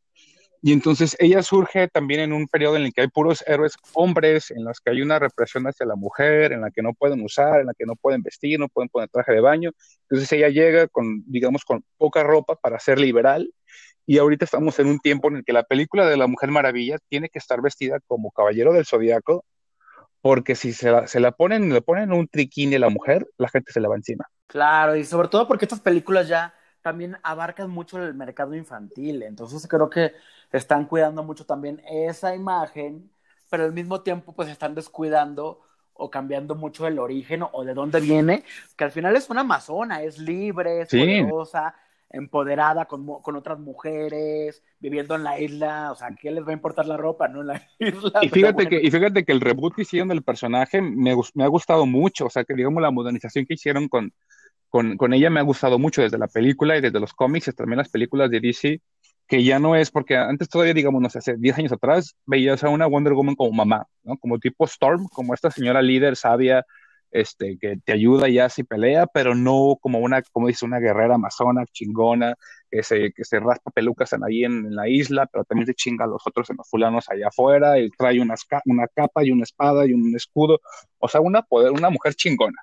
Y 0.61 0.71
entonces 0.71 1.17
ella 1.19 1.43
surge 1.43 1.89
también 1.89 2.21
en 2.21 2.33
un 2.33 2.47
periodo 2.47 2.77
en 2.77 2.83
el 2.83 2.93
que 2.93 3.01
hay 3.01 3.09
puros 3.09 3.43
héroes 3.45 3.73
hombres, 3.93 4.51
en 4.51 4.63
los 4.63 4.79
que 4.79 4.91
hay 4.91 5.01
una 5.01 5.19
represión 5.19 5.65
hacia 5.65 5.85
la 5.85 5.97
mujer, 5.97 6.53
en 6.53 6.61
la 6.61 6.71
que 6.71 6.81
no 6.81 6.93
pueden 6.93 7.21
usar, 7.21 7.59
en 7.59 7.67
la 7.67 7.73
que 7.77 7.85
no 7.85 7.95
pueden 7.97 8.23
vestir, 8.23 8.57
no 8.57 8.69
pueden 8.69 8.87
poner 8.87 9.09
traje 9.09 9.33
de 9.33 9.41
baño. 9.41 9.71
Entonces 10.09 10.31
ella 10.31 10.47
llega 10.47 10.87
con, 10.87 11.23
digamos, 11.27 11.65
con 11.65 11.83
poca 11.97 12.23
ropa 12.23 12.55
para 12.55 12.79
ser 12.79 12.97
liberal. 12.97 13.51
Y 14.05 14.17
ahorita 14.17 14.45
estamos 14.45 14.79
en 14.79 14.87
un 14.87 14.99
tiempo 14.99 15.27
en 15.27 15.37
el 15.37 15.43
que 15.43 15.51
la 15.53 15.63
película 15.63 16.07
de 16.07 16.15
la 16.15 16.27
Mujer 16.27 16.51
Maravilla 16.51 16.97
tiene 17.09 17.27
que 17.27 17.39
estar 17.39 17.61
vestida 17.61 17.99
como 18.07 18.31
caballero 18.31 18.71
del 18.71 18.85
zodiaco 18.85 19.43
porque 20.25 20.55
si 20.55 20.73
se 20.73 20.89
la, 20.89 21.05
se 21.05 21.19
la 21.19 21.33
ponen, 21.33 21.71
le 21.71 21.83
ponen 21.83 22.11
un 22.11 22.27
triquini 22.27 22.77
a 22.77 22.79
la 22.79 22.89
mujer, 22.89 23.29
la 23.37 23.47
gente 23.47 23.71
se 23.71 23.79
la 23.79 23.89
va 23.89 23.95
encima. 23.95 24.27
Claro, 24.47 24.95
y 24.95 25.03
sobre 25.05 25.27
todo 25.27 25.47
porque 25.47 25.65
estas 25.65 25.81
películas 25.81 26.27
ya 26.27 26.51
también 26.81 27.15
abarcan 27.21 27.69
mucho 27.69 28.01
el 28.01 28.15
mercado 28.15 28.55
infantil, 28.55 29.21
entonces 29.21 29.67
creo 29.67 29.87
que 29.87 30.13
están 30.51 30.85
cuidando 30.85 31.21
mucho 31.21 31.45
también 31.45 31.79
esa 31.87 32.33
imagen, 32.33 33.11
pero 33.51 33.65
al 33.65 33.73
mismo 33.73 34.01
tiempo 34.01 34.33
pues 34.33 34.49
están 34.49 34.73
descuidando 34.73 35.61
o 35.93 36.09
cambiando 36.09 36.55
mucho 36.55 36.87
el 36.87 36.97
origen 36.97 37.43
o 37.51 37.63
de 37.63 37.75
dónde 37.75 37.99
viene, 37.99 38.43
que 38.75 38.83
al 38.83 38.91
final 38.91 39.15
es 39.15 39.29
una 39.29 39.41
amazona, 39.41 40.01
es 40.01 40.17
libre, 40.17 40.81
es 40.81 40.89
poderosa, 40.89 41.75
empoderada 42.15 42.85
con, 42.85 43.05
con, 43.21 43.35
otras 43.35 43.59
mujeres, 43.59 44.63
viviendo 44.79 45.15
en 45.15 45.23
la 45.23 45.39
isla, 45.39 45.91
o 45.91 45.95
sea, 45.95 46.09
¿qué 46.19 46.31
les 46.31 46.45
va 46.45 46.49
a 46.49 46.53
importar 46.53 46.85
la 46.85 46.97
ropa, 46.97 47.27
no? 47.27 47.41
En 47.41 47.47
la 47.47 47.61
isla. 47.79 48.19
Y 48.21 48.29
fíjate, 48.29 48.67
que, 48.67 48.81
y 48.81 48.89
fíjate 48.89 49.25
que 49.25 49.31
el 49.31 49.41
reboot 49.41 49.75
que 49.75 49.81
hicieron 49.83 50.07
del 50.07 50.23
personaje 50.23 50.81
me, 50.81 51.15
me, 51.33 51.43
ha 51.43 51.47
gustado 51.47 51.85
mucho, 51.85 52.27
o 52.27 52.29
sea, 52.29 52.43
que 52.43 52.53
digamos 52.53 52.81
la 52.81 52.91
modernización 52.91 53.45
que 53.45 53.55
hicieron 53.55 53.87
con, 53.87 54.13
con, 54.69 54.97
con, 54.97 55.13
ella 55.13 55.29
me 55.29 55.39
ha 55.39 55.43
gustado 55.43 55.77
mucho 55.77 56.01
desde 56.01 56.17
la 56.17 56.27
película 56.27 56.77
y 56.77 56.81
desde 56.81 56.99
los 56.99 57.13
cómics, 57.13 57.53
también 57.55 57.77
las 57.77 57.89
películas 57.89 58.31
de 58.31 58.39
DC, 58.39 58.81
que 59.27 59.43
ya 59.43 59.59
no 59.59 59.75
es, 59.75 59.91
porque 59.91 60.15
antes 60.15 60.49
todavía, 60.49 60.73
digamos, 60.73 61.01
no 61.01 61.09
sé, 61.09 61.19
hace 61.19 61.35
10 61.37 61.57
años 61.59 61.71
atrás, 61.71 62.15
veías 62.25 62.63
a 62.63 62.69
una 62.69 62.85
Wonder 62.85 63.13
Woman 63.13 63.35
como 63.35 63.51
mamá, 63.51 63.87
¿no? 64.03 64.17
Como 64.17 64.39
tipo 64.39 64.65
Storm, 64.65 65.07
como 65.07 65.33
esta 65.33 65.51
señora 65.51 65.81
líder 65.81 66.15
sabia, 66.15 66.63
este, 67.15 67.57
que 67.57 67.77
te 67.77 67.93
ayuda 67.93 68.27
ya 68.27 68.49
si 68.49 68.63
pelea, 68.63 69.07
pero 69.07 69.35
no 69.35 69.77
como 69.81 69.99
una, 69.99 70.21
como 70.33 70.47
dice, 70.47 70.65
una 70.65 70.79
guerrera 70.79 71.15
amazona, 71.15 71.63
chingona, 71.71 72.35
que 72.69 72.83
se, 72.83 73.13
que 73.13 73.23
se 73.23 73.39
raspa 73.39 73.71
pelucas 73.71 74.11
en, 74.11 74.25
ahí 74.25 74.43
en, 74.43 74.75
la 74.75 74.89
isla, 74.89 75.25
pero 75.31 75.45
también 75.45 75.65
se 75.65 75.73
chinga 75.73 76.03
a 76.03 76.07
los 76.09 76.21
otros 76.25 76.49
en 76.49 76.57
los 76.57 76.69
fulanos 76.69 77.09
allá 77.09 77.29
afuera, 77.29 77.79
y 77.79 77.89
trae 77.91 78.19
una, 78.19 78.35
una 78.65 78.87
capa 78.93 79.23
y 79.23 79.31
una 79.31 79.43
espada 79.43 79.85
y 79.87 79.93
un 79.93 80.13
escudo, 80.13 80.59
o 80.99 81.07
sea, 81.07 81.21
una, 81.21 81.41
poder, 81.41 81.71
una 81.71 81.89
mujer 81.89 82.15
chingona. 82.15 82.61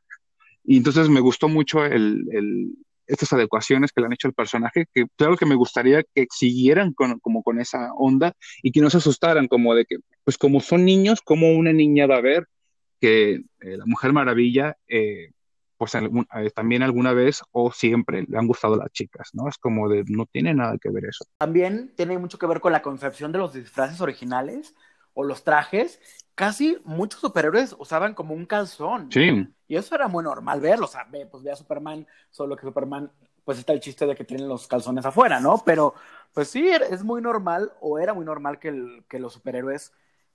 Y 0.65 0.77
entonces 0.77 1.09
me 1.09 1.21
gustó 1.21 1.49
mucho 1.49 1.87
el, 1.87 2.23
el, 2.31 2.75
estas 3.07 3.33
adecuaciones 3.33 3.91
que 3.91 4.03
le 4.03 4.07
han 4.07 4.13
hecho 4.13 4.29
al 4.29 4.35
personaje, 4.35 4.85
que 4.93 5.07
claro 5.17 5.39
que 5.39 5.47
me 5.47 5.55
gustaría 5.55 6.03
que 6.15 6.27
siguieran 6.31 6.93
con, 6.93 7.19
como 7.21 7.43
con 7.43 7.59
esa 7.59 7.91
onda 7.95 8.35
y 8.63 8.71
que 8.71 8.83
no 8.83 8.91
se 8.91 8.99
asustaran 8.99 9.49
como 9.49 9.75
de 9.75 9.87
que, 9.87 9.97
pues 10.25 10.37
como 10.37 10.61
son 10.61 10.85
niños, 10.85 11.23
como 11.23 11.53
una 11.53 11.73
niña 11.73 12.07
va 12.07 12.17
a 12.17 12.21
ver 12.21 12.47
que 13.03 13.33
eh, 13.59 13.77
la 13.77 13.85
Mujer 13.85 14.13
Maravilla, 14.13 14.77
eh, 14.87 15.33
pues 15.77 15.93
eh, 15.97 16.51
también 16.55 16.85
alguna 16.85 17.13
vez 17.13 17.43
o 17.51 17.73
siempre 17.73 18.25
le 18.29 18.39
han 18.39 18.47
gustado 18.47 18.77
las 18.77 18.93
chicas, 18.93 19.31
¿no? 19.33 19.49
Es 19.49 19.59
como 19.59 19.89
de, 19.89 20.05
no 20.07 20.27
tiene 20.27 20.55
nada 20.55 20.79
que 20.81 20.89
ver 20.89 21.07
eso. 21.07 21.25
También 21.39 21.93
tiene 21.97 22.17
mucho 22.17 22.39
que 22.39 22.47
ver 22.47 22.61
con 22.61 22.71
la 22.71 22.81
concepción 22.81 23.33
de 23.33 23.39
los 23.39 23.55
disfraces 23.55 24.01
originales 24.01 24.77
o 25.15 25.25
los 25.25 25.43
trajes. 25.43 26.01
Casi 26.37 26.79
muchos 26.85 27.21
superhéroes 27.21 27.75
usaban 27.77 28.15
como 28.15 28.35
un 28.35 28.47
calzón. 28.47 29.11
Sí. 29.11 29.49
Y 29.67 29.75
eso 29.75 29.97
era 29.97 30.07
muy 30.07 30.23
normal 30.23 30.61
verlo, 30.61 30.85
o 30.85 30.89
sea, 30.89 31.09
pues 31.11 31.43
ve 31.43 31.51
a 31.51 31.57
Superman, 31.57 32.07
solo 32.31 32.55
que 32.55 32.63
Superman, 32.63 33.11
pues 33.45 33.59
está 33.59 33.73
el 33.73 33.81
chiste 33.81 34.07
de 34.07 34.15
que 34.15 34.23
tienen 34.23 34.49
los 34.49 34.69
calzones 34.69 35.05
afuera, 35.05 35.41
¿no? 35.41 35.61
Pero, 35.67 35.95
pues 36.33 36.47
sí, 36.47 36.69
es 36.69 37.03
muy 37.03 37.21
normal, 37.21 37.73
o 37.81 37.99
era 37.99 38.15
muy 38.15 38.25
normal 38.25 38.61
que, 38.61 39.03
que 39.09 39.19
los 39.19 39.33
superhéroes 39.33 39.93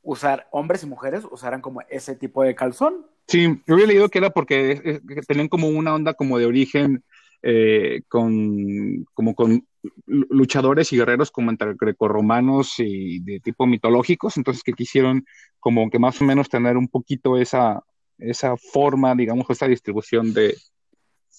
usar, 0.08 0.48
hombres 0.52 0.84
y 0.84 0.88
mujeres 0.88 1.26
usaran 1.30 1.60
como 1.60 1.82
ese 1.90 2.16
tipo 2.16 2.42
de 2.42 2.56
calzón. 2.56 3.06
Sí, 3.28 3.62
yo 3.68 3.74
había 3.74 3.88
leído 3.88 4.08
que 4.08 4.20
era 4.20 4.30
porque 4.30 5.02
tenían 5.28 5.50
como 5.50 5.68
una 5.68 5.94
onda 5.94 6.14
como 6.14 6.40
de 6.40 6.46
origen 6.46 7.04
eh, 7.44 8.04
con, 8.08 9.04
como 9.14 9.36
con 9.36 9.68
luchadores 10.06 10.94
y 10.94 10.98
guerreros 10.98 11.30
como 11.30 11.52
entre 11.52 11.74
grecorromanos 11.78 12.76
y 12.78 13.20
de 13.20 13.42
tipo 13.42 13.68
mitológicos, 13.68 14.38
entonces 14.38 14.64
que 14.64 14.72
quisieron 14.72 15.26
como 15.60 15.90
que 15.90 16.00
más 16.00 16.22
o 16.22 16.24
menos 16.24 16.48
tener 16.48 16.78
un 16.78 16.88
poquito 16.88 17.38
esa, 17.38 17.84
esa 18.18 18.56
forma, 18.56 19.14
digamos, 19.14 19.46
esa 19.50 19.68
distribución 19.68 20.34
de, 20.34 20.56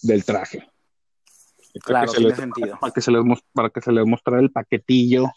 del 0.02 0.26
traje. 0.26 0.68
Claro, 1.82 2.12
tiene 2.12 2.34
sentido. 2.34 2.76
Para 2.78 2.92
que, 2.92 3.00
se 3.00 3.10
les, 3.10 3.22
para 3.54 3.70
que 3.70 3.80
se 3.80 3.92
les 3.92 4.04
mostrara 4.04 4.42
el 4.42 4.50
paquetillo 4.50 5.30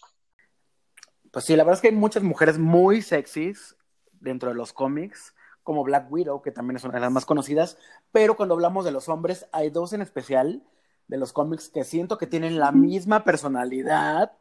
pues 1.31 1.45
sí, 1.45 1.55
la 1.55 1.63
verdad 1.63 1.77
es 1.77 1.81
que 1.81 1.87
hay 1.87 1.95
muchas 1.95 2.23
mujeres 2.23 2.57
muy 2.57 3.01
sexys 3.01 3.75
dentro 4.19 4.49
de 4.49 4.55
los 4.55 4.73
cómics, 4.73 5.33
como 5.63 5.83
Black 5.83 6.11
Widow, 6.11 6.41
que 6.41 6.51
también 6.51 6.77
es 6.77 6.83
una 6.83 6.95
de 6.95 6.99
las 6.99 7.11
más 7.11 7.25
conocidas, 7.25 7.77
pero 8.11 8.35
cuando 8.35 8.55
hablamos 8.55 8.85
de 8.85 8.91
los 8.91 9.09
hombres, 9.09 9.47
hay 9.51 9.69
dos 9.69 9.93
en 9.93 10.01
especial 10.01 10.63
de 11.07 11.17
los 11.17 11.33
cómics 11.33 11.69
que 11.69 11.83
siento 11.83 12.17
que 12.17 12.27
tienen 12.27 12.59
la 12.59 12.71
misma 12.71 13.23
personalidad 13.23 14.33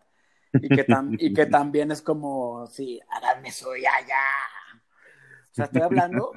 y 0.53 0.69
que, 0.69 0.87
y 1.19 1.35
que 1.35 1.47
también 1.47 1.91
es 1.91 2.03
como, 2.03 2.67
sí, 2.67 3.01
háganme 3.09 3.53
soy 3.53 3.85
allá. 3.87 4.25
O 5.51 5.55
sea, 5.55 5.65
estoy 5.67 5.83
hablando 5.83 6.33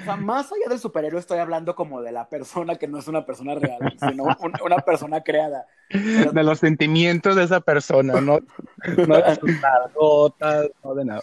o 0.00 0.04
sea, 0.04 0.16
más 0.16 0.52
allá 0.52 0.68
del 0.68 0.78
superhéroe, 0.78 1.20
estoy 1.20 1.38
hablando 1.38 1.74
como 1.74 2.02
de 2.02 2.12
la 2.12 2.28
persona 2.28 2.76
que 2.76 2.88
no 2.88 2.98
es 2.98 3.08
una 3.08 3.24
persona 3.24 3.54
real, 3.54 3.78
sino 3.98 4.24
una 4.64 4.78
persona 4.78 5.22
creada. 5.22 5.66
De 6.32 6.42
los 6.42 6.58
sentimientos 6.58 7.34
de 7.36 7.44
esa 7.44 7.60
persona, 7.60 8.20
no, 8.20 8.40
no 8.40 9.16
de 9.16 9.36
sus 9.36 9.50
gotas, 9.94 10.68
no 10.84 10.94
de 10.94 11.04
nada. 11.06 11.22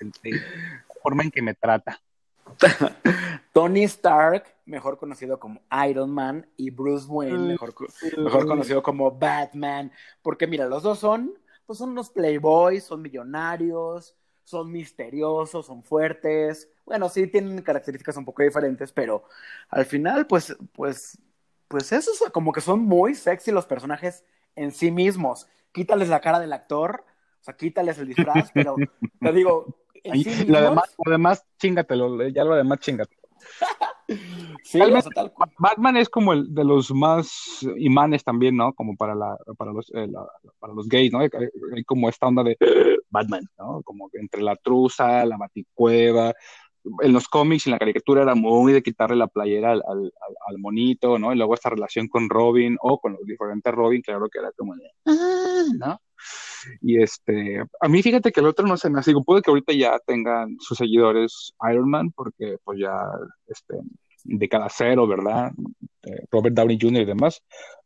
La 0.00 0.94
forma 1.02 1.22
en 1.22 1.30
que 1.30 1.40
me 1.40 1.54
trata. 1.54 2.00
Tony 3.52 3.84
Stark, 3.84 4.44
mejor 4.66 4.98
conocido 4.98 5.38
como 5.38 5.60
Iron 5.88 6.10
Man, 6.10 6.46
y 6.56 6.70
Bruce 6.70 7.06
Wayne, 7.08 7.38
mejor, 7.38 7.74
mejor 8.18 8.46
conocido 8.46 8.82
como 8.82 9.10
Batman. 9.10 9.90
Porque 10.20 10.46
mira, 10.46 10.66
los 10.66 10.82
dos 10.82 10.98
son, 10.98 11.32
pues 11.64 11.78
son 11.78 11.90
unos 11.90 12.10
playboys, 12.10 12.84
son 12.84 13.00
millonarios, 13.02 14.16
son 14.44 14.70
misteriosos, 14.70 15.66
son 15.66 15.82
fuertes. 15.82 16.68
Bueno, 16.84 17.08
sí 17.08 17.26
tienen 17.26 17.62
características 17.62 18.16
un 18.16 18.24
poco 18.24 18.42
diferentes, 18.42 18.92
pero 18.92 19.24
al 19.68 19.86
final, 19.86 20.26
pues, 20.26 20.56
pues, 20.72 21.18
pues 21.68 21.92
eso, 21.92 22.10
como 22.32 22.52
que 22.52 22.60
son 22.60 22.80
muy 22.80 23.14
sexy 23.14 23.50
los 23.52 23.66
personajes 23.66 24.24
en 24.56 24.72
sí 24.72 24.90
mismos. 24.90 25.48
Quítales 25.72 26.08
la 26.08 26.20
cara 26.20 26.40
del 26.40 26.52
actor, 26.52 27.04
o 27.40 27.44
sea, 27.44 27.56
quítales 27.56 27.98
el 27.98 28.08
disfraz, 28.08 28.50
pero 28.52 28.76
te 29.20 29.32
digo, 29.32 29.66
en 30.04 30.22
sí 30.22 30.28
mismos, 30.28 30.48
lo, 30.48 30.60
demás, 30.60 30.96
lo 31.04 31.12
demás, 31.12 31.46
chingatelo, 31.58 32.28
ya 32.28 32.44
lo 32.44 32.56
demás, 32.56 32.78
chingatelo. 32.80 33.22
sí, 34.64 34.80
o 34.80 35.00
sea, 35.00 35.10
tal 35.14 35.32
cual. 35.32 35.50
Batman 35.58 35.96
es 35.96 36.08
como 36.08 36.32
el 36.32 36.52
de 36.54 36.64
los 36.64 36.90
más 36.92 37.66
imanes 37.76 38.24
también, 38.24 38.56
¿no? 38.56 38.72
Como 38.72 38.96
para 38.96 39.14
la, 39.14 39.36
para 39.56 39.72
los, 39.72 39.90
eh, 39.94 40.06
la, 40.08 40.26
para 40.58 40.72
los 40.72 40.88
gays, 40.88 41.12
¿no? 41.12 41.20
Hay, 41.20 41.28
hay 41.74 41.84
como 41.84 42.08
esta 42.08 42.26
onda 42.26 42.42
de 42.42 42.56
Batman, 43.10 43.48
¿no? 43.58 43.82
Como 43.82 44.10
entre 44.12 44.42
la 44.42 44.56
truza, 44.56 45.24
la 45.24 45.36
baticueva, 45.36 46.32
en 47.00 47.12
los 47.12 47.28
cómics 47.28 47.66
y 47.66 47.70
en 47.70 47.72
la 47.72 47.78
caricatura 47.78 48.22
era 48.22 48.34
muy 48.34 48.72
de 48.72 48.82
quitarle 48.82 49.16
la 49.16 49.28
playera 49.28 49.72
al, 49.72 49.82
al, 49.86 50.12
al, 50.48 50.58
monito, 50.58 51.18
¿no? 51.18 51.32
Y 51.32 51.36
luego 51.36 51.54
esta 51.54 51.70
relación 51.70 52.08
con 52.08 52.28
Robin 52.28 52.76
o 52.80 52.98
con 52.98 53.12
los 53.12 53.24
diferentes 53.24 53.72
Robin, 53.72 54.02
claro 54.02 54.28
que 54.28 54.38
era 54.38 54.50
como 54.52 54.74
de, 54.74 54.90
ah", 55.06 55.64
¿no? 55.78 56.00
Y 56.80 57.02
este, 57.02 57.62
a 57.80 57.88
mí 57.88 58.02
fíjate 58.02 58.30
que 58.32 58.40
el 58.40 58.46
otro 58.46 58.66
no 58.66 58.76
se 58.76 58.90
me 58.90 59.00
hace, 59.00 59.12
puede 59.24 59.42
que 59.42 59.50
ahorita 59.50 59.72
ya 59.72 59.98
tengan 60.06 60.56
sus 60.60 60.78
seguidores 60.78 61.52
Iron 61.70 61.90
Man, 61.90 62.10
porque 62.12 62.56
pues 62.64 62.78
ya, 62.78 63.10
este, 63.46 63.76
de 64.24 64.48
cada 64.48 64.68
cero, 64.68 65.06
¿verdad? 65.06 65.52
Robert 66.30 66.54
Downey 66.54 66.78
Jr. 66.80 67.02
y 67.02 67.06
demás, 67.06 67.42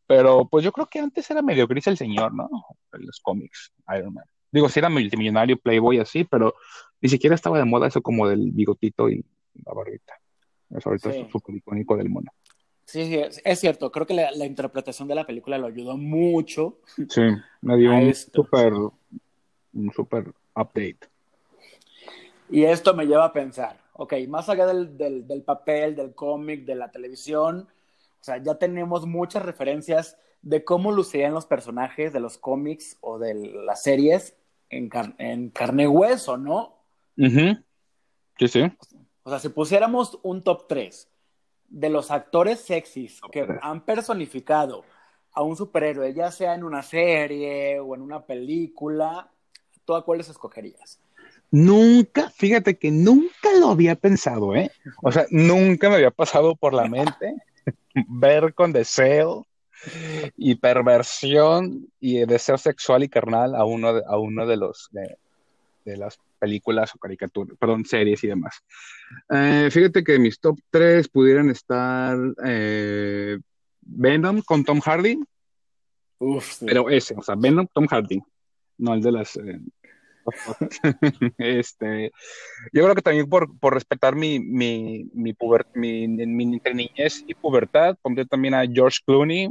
pero 0.07 0.47
pues 0.49 0.65
yo 0.65 0.73
creo 0.73 0.87
que 0.87 1.01
antes 1.01 1.31
era 1.31 1.43
medio 1.43 1.67
gris 1.67 1.87
el 1.87 1.97
señor, 1.97 2.35
¿no? 2.35 2.49
En 2.93 3.07
los 3.07 3.21
cómics, 3.21 3.73
Iron 3.97 4.15
Man. 4.15 4.25
Digo, 4.53 4.69
si 4.69 4.79
era 4.79 4.89
multimillonario, 4.89 5.59
playboy 5.59 5.99
así, 5.99 6.25
pero 6.25 6.55
ni 7.01 7.09
siquiera 7.09 7.35
estaba 7.35 7.59
de 7.59 7.65
moda 7.65 7.89
eso 7.89 8.03
como 8.03 8.29
del 8.29 8.51
bigotito 8.53 9.09
y 9.09 9.25
la 9.65 9.73
barbita. 9.73 10.15
Eso 10.71 10.89
ahorita 10.89 11.13
sí. 11.13 11.21
es 11.21 11.31
súper 11.31 11.57
icónico 11.57 11.97
del 11.97 12.09
mono. 12.09 12.31
Sí, 12.85 13.05
sí, 13.07 13.41
es 13.45 13.61
cierto. 13.61 13.91
Creo 13.91 14.07
que 14.07 14.15
la, 14.15 14.31
la, 14.33 14.47
interpretación 14.47 15.09
de 15.09 15.15
la 15.15 15.27
película 15.27 15.59
lo 15.59 15.67
ayudó 15.67 15.97
mucho. 15.97 16.79
Sí, 17.09 17.23
me 17.61 17.77
dio 17.77 17.91
un 17.97 18.15
súper 18.15 18.73
un 18.73 19.93
super 19.93 20.33
update. 20.55 21.09
Y 22.49 22.65
esto 22.65 22.95
me 22.95 23.07
lleva 23.07 23.25
a 23.25 23.33
pensar, 23.33 23.81
ok, 23.95 24.15
más 24.29 24.49
allá 24.49 24.67
del, 24.67 24.97
del, 24.97 25.27
del 25.27 25.43
papel, 25.43 25.97
del 25.97 26.15
cómic, 26.15 26.65
de 26.65 26.77
la 26.77 26.91
televisión, 26.91 27.69
o 28.21 28.25
sea, 28.25 28.39
ya 28.39 28.55
tenemos 28.57 29.07
muchas 29.07 29.45
referencias 29.45 30.17
de 30.43 30.65
cómo 30.65 30.93
lucirían 30.93 31.35
los 31.35 31.47
personajes 31.47 32.13
de 32.13 32.21
los 32.21 32.39
cómics 32.39 32.99
o 33.01 33.19
de 33.19 33.35
las 33.35 33.83
series 33.83 34.37
en, 34.71 34.89
car 34.89 35.15
en 35.19 35.51
carne 35.51 35.85
y 35.85 35.87
hueso, 35.87 36.37
¿no? 36.37 36.76
Uh 37.17 37.25
-huh. 37.25 37.65
Sí, 38.39 38.49
sí. 38.49 38.63
O 39.23 39.31
sea, 39.31 39.39
si 39.39 39.49
pusiéramos 39.49 40.19
un 40.23 40.43
top 40.43 40.67
3 40.69 41.09
de 41.69 41.91
los 41.91 42.11
actores 42.11 42.61
sexys 42.61 43.21
que 43.33 43.47
han 43.63 43.85
personificado 43.85 44.85
a 45.33 45.43
un 45.43 45.57
superhéroe, 45.57 46.15
ya 46.15 46.31
sea 46.31 46.55
en 46.55 46.65
una 46.65 46.83
serie 46.83 47.81
o 47.81 47.95
en 47.95 48.03
una 48.03 48.25
película, 48.25 49.31
¿tú 49.85 49.95
a 49.95 50.05
cuáles 50.05 50.29
escogerías? 50.29 51.01
Nunca, 51.51 52.31
fíjate 52.31 52.79
que 52.79 52.91
nunca 52.91 53.53
lo 53.59 53.71
había 53.71 53.95
pensado, 53.95 54.55
¿eh? 54.55 54.71
O 55.03 55.13
sea, 55.13 55.27
nunca 55.31 55.89
me 55.89 55.97
había 55.97 56.11
pasado 56.11 56.57
por 56.57 56.75
la 56.75 56.89
mente 56.89 57.35
ver 58.09 58.55
con 58.55 58.73
deseo 58.73 59.47
y 60.37 60.55
perversión 60.57 61.89
y 62.01 62.25
deseo 62.27 62.59
sexual 62.59 63.05
y 63.05 63.09
carnal 63.09 63.55
a 63.55 63.65
uno 63.65 63.95
de, 63.95 64.03
a 64.07 64.17
uno 64.19 64.47
de 64.47 64.57
los 64.57 64.89
de, 64.93 65.19
de 65.87 65.97
las 65.97 66.19
películas 66.39 66.93
o 66.95 66.99
caricaturas, 66.99 67.57
perdón, 67.59 67.85
series 67.85 68.23
y 68.25 68.27
demás. 68.27 68.63
Eh, 69.31 69.69
fíjate 69.71 70.03
que 70.03 70.19
mis 70.19 70.41
top 70.41 70.59
3 70.71 71.09
pudieran 71.09 71.49
estar 71.49 72.19
eh, 72.45 73.39
Venom 73.81 74.43
con 74.43 74.65
Tom 74.65 74.81
Hardy. 74.81 75.19
Uf, 76.19 76.53
sí. 76.55 76.67
Pero 76.67 76.91
ese, 76.91 77.15
o 77.17 77.23
sea, 77.23 77.37
Venom, 77.37 77.69
Tom 77.73 77.87
Hardy, 77.87 78.21
no 78.79 78.95
el 78.95 79.01
de 79.01 79.13
las... 79.13 79.37
Eh, 79.37 79.61
este, 81.39 82.11
yo 82.73 82.83
creo 82.83 82.97
que 82.97 83.03
también 83.03 83.29
por, 83.29 83.57
por 83.61 83.75
respetar 83.75 84.17
mi, 84.17 84.41
mi, 84.41 85.09
mi, 85.15 85.35
puber, 85.35 85.65
mi, 85.75 86.09
mi 86.09 86.45
entre 86.55 86.75
niñez 86.75 87.23
y 87.29 87.35
pubertad, 87.35 87.97
pondré 88.03 88.27
también 88.27 88.55
a 88.55 88.67
George 88.67 88.99
Clooney, 89.07 89.51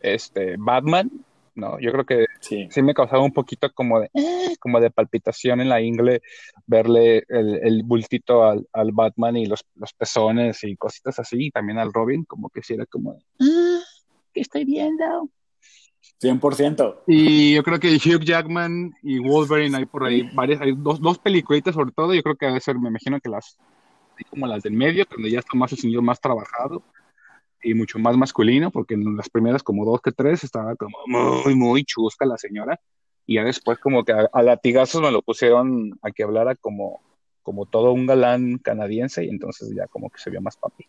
este, 0.00 0.56
Batman, 0.58 1.12
¿no? 1.54 1.78
Yo 1.80 1.92
creo 1.92 2.04
que 2.04 2.26
sí, 2.40 2.68
sí 2.70 2.82
me 2.82 2.94
causaba 2.94 3.22
un 3.22 3.32
poquito 3.32 3.70
como 3.72 4.00
de, 4.00 4.10
eh, 4.14 4.56
como 4.58 4.80
de 4.80 4.90
palpitación 4.90 5.60
en 5.60 5.68
la 5.68 5.80
ingle 5.80 6.22
verle 6.66 7.24
el, 7.28 7.60
el 7.62 7.82
bultito 7.82 8.44
al, 8.44 8.66
al, 8.72 8.92
Batman 8.92 9.36
y 9.36 9.46
los, 9.46 9.64
los 9.74 9.92
pezones 9.92 10.62
y 10.64 10.76
cositas 10.76 11.18
así, 11.18 11.46
y 11.46 11.50
también 11.50 11.78
al 11.78 11.92
Robin, 11.92 12.24
como 12.24 12.48
que 12.48 12.62
si 12.62 12.74
era 12.74 12.86
como 12.86 13.14
de, 13.14 13.20
ah, 13.40 13.80
¿qué 14.32 14.40
estoy 14.40 14.64
viendo? 14.64 15.28
100%. 16.20 17.02
Y 17.06 17.54
yo 17.54 17.62
creo 17.62 17.80
que 17.80 17.96
Hugh 17.96 18.24
Jackman 18.24 18.92
y 19.02 19.18
Wolverine 19.18 19.76
hay 19.76 19.86
por 19.86 20.04
ahí 20.04 20.28
varias, 20.34 20.60
hay 20.60 20.72
dos, 20.76 21.00
dos 21.00 21.18
peliculitas 21.18 21.74
sobre 21.74 21.92
todo, 21.92 22.14
yo 22.14 22.22
creo 22.22 22.36
que 22.36 22.46
debe 22.46 22.60
ser, 22.60 22.78
me 22.78 22.88
imagino 22.88 23.20
que 23.20 23.28
las, 23.28 23.58
como 24.30 24.46
las 24.46 24.62
del 24.62 24.74
medio, 24.74 25.04
donde 25.10 25.30
ya 25.30 25.40
está 25.40 25.56
más 25.56 25.72
el 25.72 25.78
señor 25.78 26.02
más 26.02 26.20
trabajado 26.20 26.82
y 27.62 27.74
mucho 27.74 27.98
más 27.98 28.16
masculino, 28.16 28.70
porque 28.70 28.94
en 28.94 29.16
las 29.16 29.28
primeras 29.28 29.62
como 29.62 29.84
dos 29.84 30.00
que 30.00 30.12
tres 30.12 30.44
estaba 30.44 30.76
como 30.76 30.96
muy, 31.06 31.54
muy 31.54 31.84
chusca 31.84 32.26
la 32.26 32.38
señora, 32.38 32.80
y 33.26 33.36
ya 33.36 33.44
después 33.44 33.78
como 33.78 34.04
que 34.04 34.12
a, 34.12 34.28
a 34.32 34.42
latigazos 34.42 35.00
me 35.00 35.10
lo 35.10 35.22
pusieron 35.22 35.98
a 36.02 36.10
que 36.10 36.24
hablara 36.24 36.54
como, 36.56 37.00
como 37.42 37.66
todo 37.66 37.92
un 37.92 38.06
galán 38.06 38.58
canadiense, 38.58 39.24
y 39.24 39.28
entonces 39.28 39.72
ya 39.74 39.86
como 39.86 40.10
que 40.10 40.18
se 40.18 40.30
vio 40.30 40.40
más 40.40 40.56
papi. 40.56 40.86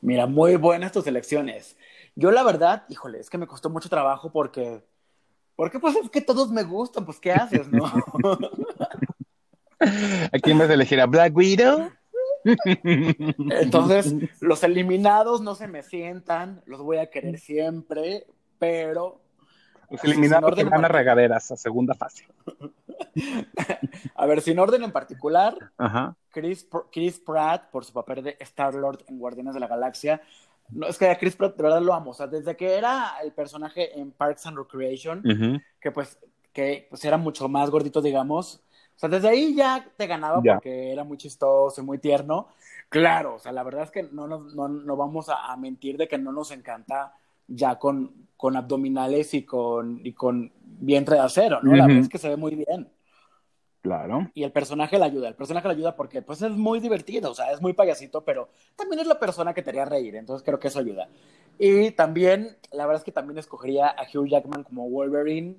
Mira, 0.00 0.26
muy 0.26 0.56
buenas 0.56 0.92
tus 0.92 1.06
elecciones. 1.06 1.76
Yo 2.16 2.32
la 2.32 2.42
verdad, 2.42 2.84
híjole, 2.88 3.20
es 3.20 3.30
que 3.30 3.38
me 3.38 3.46
costó 3.46 3.70
mucho 3.70 3.88
trabajo 3.88 4.32
porque, 4.32 4.82
porque 5.56 5.78
pues 5.78 5.96
es 5.96 6.10
que 6.10 6.20
todos 6.20 6.50
me 6.50 6.64
gustan, 6.64 7.06
pues 7.06 7.20
¿qué 7.20 7.32
haces, 7.32 7.70
no? 7.70 7.84
Aquí 10.32 10.50
en 10.50 10.58
vez 10.58 10.68
de 10.68 10.74
elegir 10.74 11.00
a 11.00 11.06
Black 11.06 11.34
Widow. 11.34 11.90
Entonces, 13.60 14.14
los 14.40 14.62
eliminados 14.62 15.40
no 15.40 15.54
se 15.54 15.68
me 15.68 15.82
sientan, 15.82 16.62
los 16.66 16.82
voy 16.82 16.98
a 16.98 17.10
querer 17.10 17.38
siempre, 17.38 18.26
pero... 18.58 19.20
Los 19.90 20.04
eliminados 20.04 20.54
que 20.54 20.64
van 20.64 20.84
a 20.84 20.88
regaderas 20.88 21.50
a 21.50 21.56
segunda 21.56 21.94
fase. 21.94 22.26
a 24.14 24.26
ver, 24.26 24.40
sin 24.40 24.58
orden 24.58 24.84
en 24.84 24.92
particular, 24.92 25.54
Ajá. 25.76 26.16
Chris, 26.30 26.66
Chris 26.90 27.18
Pratt, 27.18 27.70
por 27.70 27.84
su 27.84 27.92
papel 27.92 28.22
de 28.24 28.36
Star-Lord 28.40 29.04
en 29.08 29.18
Guardianes 29.18 29.52
de 29.52 29.60
la 29.60 29.66
Galaxia, 29.66 30.22
no, 30.70 30.86
es 30.86 30.96
que 30.96 31.08
a 31.08 31.18
Chris 31.18 31.36
Pratt 31.36 31.56
de 31.56 31.62
verdad 31.62 31.82
lo 31.82 31.92
amo, 31.92 32.12
o 32.12 32.14
sea, 32.14 32.26
desde 32.26 32.56
que 32.56 32.74
era 32.74 33.16
el 33.22 33.32
personaje 33.32 33.98
en 33.98 34.12
Parks 34.12 34.46
and 34.46 34.56
Recreation, 34.56 35.18
uh 35.18 35.22
-huh. 35.22 35.62
que 35.80 35.90
pues, 35.90 36.18
que 36.52 36.86
pues 36.88 37.04
era 37.04 37.18
mucho 37.18 37.48
más 37.48 37.68
gordito, 37.70 38.00
digamos, 38.00 38.62
o 38.96 38.98
sea, 38.98 39.08
desde 39.08 39.28
ahí 39.28 39.54
ya 39.54 39.86
te 39.96 40.06
ganaba 40.06 40.40
yeah. 40.42 40.54
porque 40.54 40.92
era 40.92 41.04
muy 41.04 41.16
chistoso 41.16 41.80
y 41.80 41.84
muy 41.84 41.98
tierno. 41.98 42.48
Claro, 42.88 43.36
o 43.36 43.38
sea, 43.38 43.52
la 43.52 43.62
verdad 43.62 43.84
es 43.84 43.90
que 43.90 44.02
no, 44.02 44.26
no, 44.26 44.38
no, 44.38 44.68
no 44.68 44.96
vamos 44.96 45.28
a, 45.28 45.50
a, 45.50 45.56
mentir 45.56 45.96
de 45.96 46.06
que 46.06 46.18
no 46.18 46.30
nos 46.30 46.50
encanta 46.50 47.14
ya 47.48 47.78
con, 47.78 48.28
con 48.36 48.56
abdominales 48.56 49.34
y 49.34 49.44
con, 49.44 50.00
y 50.04 50.12
con 50.12 50.52
vientre 50.62 51.16
de 51.16 51.22
acero, 51.22 51.60
¿no? 51.62 51.70
Uh 51.70 51.74
-huh. 51.74 51.76
La 51.78 51.86
verdad 51.86 52.02
es 52.02 52.08
que 52.08 52.18
se 52.18 52.28
ve 52.28 52.36
muy 52.36 52.54
bien. 52.54 52.88
Claro. 53.82 54.30
Y 54.34 54.44
el 54.44 54.52
personaje 54.52 54.96
le 54.96 55.04
ayuda, 55.04 55.28
el 55.28 55.34
personaje 55.34 55.66
le 55.66 55.74
ayuda 55.74 55.96
porque 55.96 56.22
pues 56.22 56.40
es 56.40 56.52
muy 56.52 56.78
divertido, 56.78 57.32
o 57.32 57.34
sea, 57.34 57.50
es 57.50 57.60
muy 57.60 57.72
payasito, 57.72 58.24
pero 58.24 58.48
también 58.76 59.00
es 59.00 59.08
la 59.08 59.18
persona 59.18 59.52
que 59.52 59.62
te 59.62 59.70
haría 59.70 59.84
reír, 59.84 60.14
entonces 60.14 60.44
creo 60.44 60.60
que 60.60 60.68
eso 60.68 60.78
ayuda. 60.78 61.08
Y 61.58 61.90
también, 61.90 62.56
la 62.70 62.86
verdad 62.86 63.00
es 63.00 63.04
que 63.04 63.10
también 63.10 63.38
escogería 63.38 63.88
a 63.88 64.02
Hugh 64.02 64.28
Jackman 64.28 64.62
como 64.62 64.88
Wolverine. 64.88 65.56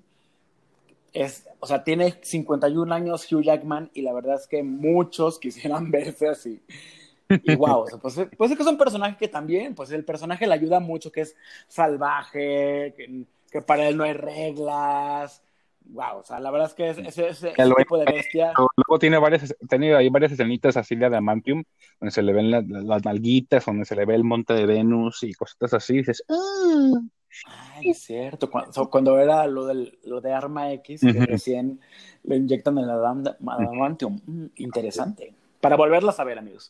Es, 1.13 1.47
o 1.59 1.67
sea, 1.67 1.83
tiene 1.83 2.15
51 2.21 2.93
años 2.93 3.31
Hugh 3.31 3.43
Jackman 3.43 3.91
y 3.93 4.01
la 4.01 4.13
verdad 4.13 4.35
es 4.35 4.47
que 4.47 4.63
muchos 4.63 5.39
quisieran 5.39 5.91
verse 5.91 6.27
así. 6.27 6.61
Y 7.29 7.55
wow, 7.55 7.81
o 7.81 7.87
sea, 7.87 7.99
pues, 7.99 8.19
pues 8.37 8.51
es 8.51 8.57
que 8.57 8.63
es 8.63 8.69
un 8.69 8.77
personaje 8.77 9.17
que 9.17 9.27
también, 9.27 9.75
pues 9.75 9.91
el 9.91 10.03
personaje 10.03 10.45
le 10.45 10.53
ayuda 10.53 10.79
mucho, 10.79 11.11
que 11.11 11.21
es 11.21 11.35
salvaje, 11.67 12.93
que, 12.97 13.25
que 13.49 13.61
para 13.61 13.87
él 13.87 13.97
no 13.97 14.03
hay 14.03 14.13
reglas, 14.13 15.41
wow, 15.85 16.19
o 16.19 16.23
sea, 16.23 16.39
la 16.39 16.51
verdad 16.51 16.67
es 16.67 16.73
que 16.73 16.89
ese, 16.89 17.27
ese 17.27 17.53
tipo 17.77 17.97
de 17.97 18.05
bestia. 18.05 18.53
Luego 18.55 18.99
tiene 18.99 19.17
varias, 19.17 19.55
tenido 19.67 19.97
ahí 19.97 20.09
varias 20.09 20.31
escenitas 20.31 20.77
así 20.77 20.95
de 20.95 21.05
Adamantium, 21.05 21.63
donde 21.99 22.11
se 22.11 22.21
le 22.21 22.33
ven 22.33 22.51
la, 22.51 22.61
las 22.61 23.05
nalguitas, 23.05 23.65
donde 23.65 23.85
se 23.85 23.95
le 23.95 24.05
ve 24.05 24.15
el 24.15 24.23
monte 24.23 24.53
de 24.53 24.65
Venus 24.65 25.23
y 25.23 25.33
cositas 25.33 25.73
así, 25.73 25.93
y 25.93 25.97
dices, 25.97 26.23
¡ah! 26.29 27.01
Ay, 27.47 27.89
es 27.89 27.99
cierto, 27.99 28.49
cuando, 28.49 28.89
cuando 28.89 29.19
era 29.19 29.47
lo, 29.47 29.65
del, 29.65 29.97
lo 30.03 30.21
de 30.21 30.33
Arma 30.33 30.71
X, 30.73 31.01
que 31.01 31.07
uh 31.07 31.11
-huh. 31.11 31.25
recién 31.25 31.79
le 32.23 32.35
inyectan 32.37 32.77
el 32.77 32.89
Adamantium, 32.89 34.19
mm, 34.25 34.45
interesante. 34.57 35.33
Para 35.59 35.75
volverlas 35.75 36.19
a 36.19 36.23
ver, 36.23 36.37
amigos. 36.37 36.69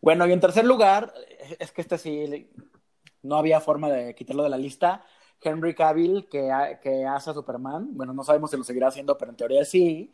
Bueno, 0.00 0.26
y 0.26 0.32
en 0.32 0.40
tercer 0.40 0.64
lugar, 0.64 1.12
es 1.58 1.72
que 1.72 1.82
este 1.82 1.98
sí, 1.98 2.48
no 3.22 3.36
había 3.36 3.60
forma 3.60 3.90
de 3.90 4.14
quitarlo 4.14 4.42
de 4.42 4.50
la 4.50 4.56
lista, 4.56 5.04
Henry 5.42 5.74
Cavill, 5.74 6.28
que, 6.28 6.50
que 6.82 7.06
hace 7.06 7.30
a 7.30 7.34
Superman, 7.34 7.88
bueno, 7.92 8.12
no 8.12 8.24
sabemos 8.24 8.50
si 8.50 8.56
lo 8.56 8.64
seguirá 8.64 8.88
haciendo, 8.88 9.16
pero 9.16 9.30
en 9.30 9.36
teoría 9.36 9.64
sí, 9.64 10.12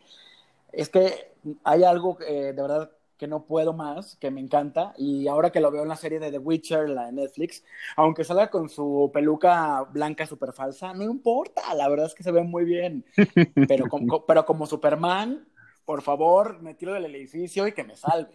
es 0.72 0.88
que 0.88 1.32
hay 1.64 1.84
algo 1.84 2.18
eh, 2.20 2.52
de 2.52 2.62
verdad 2.62 2.90
que 3.16 3.26
no 3.26 3.46
puedo 3.46 3.72
más, 3.72 4.16
que 4.16 4.30
me 4.30 4.40
encanta, 4.40 4.92
y 4.96 5.28
ahora 5.28 5.50
que 5.50 5.60
lo 5.60 5.70
veo 5.70 5.82
en 5.82 5.88
la 5.88 5.96
serie 5.96 6.18
de 6.18 6.30
The 6.30 6.38
Witcher, 6.38 6.88
la 6.88 7.06
de 7.06 7.12
Netflix, 7.12 7.64
aunque 7.96 8.24
salga 8.24 8.48
con 8.50 8.68
su 8.68 9.10
peluca 9.12 9.82
blanca 9.82 10.26
súper 10.26 10.52
falsa, 10.52 10.92
no 10.92 11.04
importa, 11.04 11.74
la 11.74 11.88
verdad 11.88 12.06
es 12.06 12.14
que 12.14 12.22
se 12.22 12.32
ve 12.32 12.42
muy 12.42 12.64
bien, 12.64 13.04
pero, 13.68 13.88
como, 13.88 14.26
pero 14.26 14.44
como 14.44 14.66
Superman, 14.66 15.46
por 15.84 16.02
favor, 16.02 16.60
me 16.60 16.74
tiro 16.74 16.92
del 16.92 17.06
edificio 17.14 17.66
y 17.66 17.72
que 17.72 17.84
me 17.84 17.96
salve. 17.96 18.32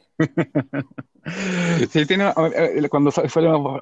Sí, 1.91 2.05
tiene, 2.07 2.33
cuando 2.89 3.11
fue, 3.11 3.27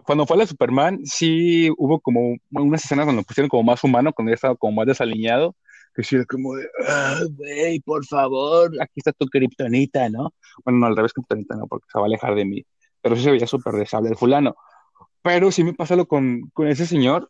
cuando 0.03 0.25
fue 0.25 0.38
la 0.38 0.45
Superman, 0.45 0.99
sí 1.05 1.69
hubo 1.77 1.99
como 1.99 2.35
unas 2.51 2.83
escenas 2.83 3.05
donde 3.05 3.21
lo 3.21 3.25
pusieron 3.25 3.47
como 3.47 3.63
más 3.63 3.81
humano, 3.83 4.12
cuando 4.12 4.31
ya 4.31 4.35
estaba 4.35 4.55
como 4.55 4.73
más 4.73 4.88
desaliñado, 4.88 5.55
que 5.99 6.05
sí, 6.05 6.25
como 6.25 6.55
de, 6.55 6.65
ah, 6.88 7.19
güey, 7.31 7.81
por 7.81 8.05
favor, 8.05 8.71
aquí 8.81 8.93
está 8.95 9.12
tu 9.12 9.25
kriptonita, 9.27 10.07
¿no? 10.09 10.33
Bueno, 10.63 10.79
no, 10.79 10.85
al 10.85 10.95
revés 10.95 11.12
kriptonita, 11.12 11.55
no, 11.55 11.67
porque 11.67 11.88
se 11.91 11.99
va 11.99 12.05
a 12.05 12.07
alejar 12.07 12.35
de 12.35 12.45
mí, 12.45 12.65
pero 13.01 13.17
sí 13.17 13.23
se 13.23 13.31
veía 13.31 13.47
súper 13.47 13.73
desable 13.73 14.09
el 14.09 14.15
fulano. 14.15 14.55
Pero 15.21 15.51
sí 15.51 15.63
me 15.65 15.73
pasa 15.73 15.97
lo 15.97 16.07
con, 16.07 16.49
con 16.53 16.67
ese 16.67 16.85
señor, 16.85 17.29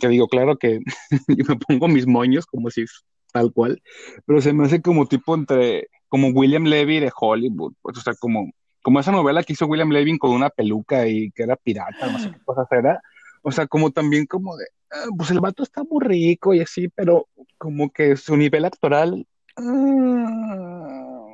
que 0.00 0.08
digo, 0.08 0.26
claro 0.26 0.56
que 0.56 0.80
yo 1.28 1.44
me 1.46 1.56
pongo 1.56 1.86
mis 1.88 2.06
moños 2.06 2.46
como 2.46 2.70
si 2.70 2.86
tal 3.30 3.52
cual, 3.52 3.82
pero 4.24 4.40
se 4.40 4.54
me 4.54 4.64
hace 4.64 4.80
como 4.80 5.06
tipo 5.06 5.34
entre, 5.34 5.88
como 6.08 6.28
William 6.28 6.64
Levy 6.64 7.00
de 7.00 7.12
Hollywood, 7.14 7.74
pues, 7.82 7.98
o 7.98 8.00
sea, 8.00 8.14
como, 8.14 8.50
como 8.82 9.00
esa 9.00 9.12
novela 9.12 9.42
que 9.42 9.52
hizo 9.52 9.66
William 9.66 9.90
Levy 9.90 10.16
con 10.16 10.30
una 10.30 10.48
peluca 10.48 11.06
y 11.06 11.30
que 11.32 11.42
era 11.42 11.56
pirata, 11.56 12.10
no 12.10 12.18
sé 12.18 12.30
qué 12.30 12.38
cosas 12.42 12.66
era, 12.70 13.02
o 13.48 13.52
sea, 13.52 13.66
como 13.66 13.90
también 13.90 14.26
como 14.26 14.56
de, 14.56 14.66
ah, 14.90 15.06
pues 15.16 15.30
el 15.30 15.40
vato 15.40 15.62
está 15.62 15.82
muy 15.82 16.04
rico 16.04 16.54
y 16.54 16.60
así, 16.60 16.88
pero 16.88 17.28
como 17.56 17.90
que 17.90 18.16
su 18.16 18.36
nivel 18.36 18.64
actoral, 18.66 19.26
ah, 19.56 21.28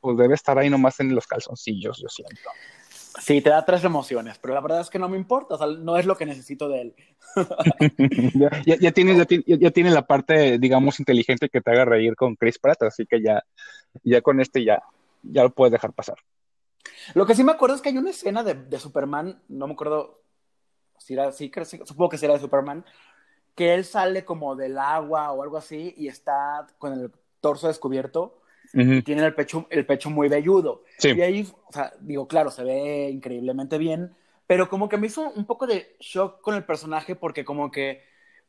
pues 0.00 0.16
debe 0.16 0.34
estar 0.34 0.58
ahí 0.58 0.70
nomás 0.70 1.00
en 1.00 1.14
los 1.14 1.26
calzoncillos, 1.26 1.98
yo 2.00 2.08
siento. 2.08 2.50
Sí, 3.20 3.40
te 3.40 3.50
da 3.50 3.64
tres 3.64 3.84
emociones, 3.84 4.38
pero 4.38 4.54
la 4.54 4.60
verdad 4.60 4.80
es 4.80 4.90
que 4.90 4.98
no 4.98 5.08
me 5.08 5.18
importa, 5.18 5.56
o 5.56 5.58
sea, 5.58 5.66
no 5.66 5.96
es 5.96 6.06
lo 6.06 6.16
que 6.16 6.24
necesito 6.24 6.68
de 6.68 6.80
él. 6.80 6.94
ya, 8.64 8.76
ya, 8.76 8.92
tiene, 8.92 9.26
ya, 9.46 9.70
tiene 9.70 9.90
la 9.90 10.06
parte, 10.06 10.58
digamos, 10.58 10.98
inteligente 10.98 11.48
que 11.48 11.60
te 11.60 11.70
haga 11.70 11.84
reír 11.84 12.14
con 12.14 12.36
Chris 12.36 12.58
Pratt, 12.58 12.82
así 12.84 13.04
que 13.06 13.20
ya, 13.20 13.42
ya 14.02 14.22
con 14.22 14.40
este 14.40 14.64
ya, 14.64 14.82
ya 15.22 15.42
lo 15.42 15.50
puedes 15.50 15.72
dejar 15.72 15.92
pasar. 15.92 16.16
Lo 17.14 17.26
que 17.26 17.34
sí 17.34 17.44
me 17.44 17.52
acuerdo 17.52 17.76
es 17.76 17.82
que 17.82 17.90
hay 17.90 17.98
una 17.98 18.10
escena 18.10 18.42
de, 18.44 18.54
de 18.54 18.78
Superman, 18.78 19.42
no 19.48 19.66
me 19.66 19.74
acuerdo 19.74 20.21
si 21.02 21.14
era, 21.14 21.32
sí, 21.32 21.50
supongo 21.84 22.10
que 22.10 22.18
será 22.18 22.34
de 22.34 22.40
Superman, 22.40 22.84
que 23.54 23.74
él 23.74 23.84
sale 23.84 24.24
como 24.24 24.56
del 24.56 24.78
agua 24.78 25.32
o 25.32 25.42
algo 25.42 25.56
así 25.56 25.94
y 25.96 26.08
está 26.08 26.66
con 26.78 26.92
el 26.92 27.12
torso 27.40 27.68
descubierto 27.68 28.42
tiene 28.70 29.24
el 29.24 29.34
pecho, 29.34 29.66
el 29.70 29.86
pecho 29.86 30.10
muy 30.10 30.28
velludo. 30.28 30.82
Y 31.02 31.20
ahí, 31.20 31.46
o 31.68 31.72
sea, 31.72 31.92
digo, 32.00 32.26
claro, 32.26 32.50
se 32.50 32.64
ve 32.64 33.10
increíblemente 33.10 33.78
bien, 33.78 34.14
pero 34.46 34.68
como 34.68 34.88
que 34.88 34.96
me 34.96 35.08
hizo 35.08 35.30
un 35.30 35.44
poco 35.44 35.66
de 35.66 35.96
shock 36.00 36.40
con 36.40 36.54
el 36.54 36.64
personaje 36.64 37.14
porque 37.14 37.44
como 37.44 37.70
que 37.70 38.02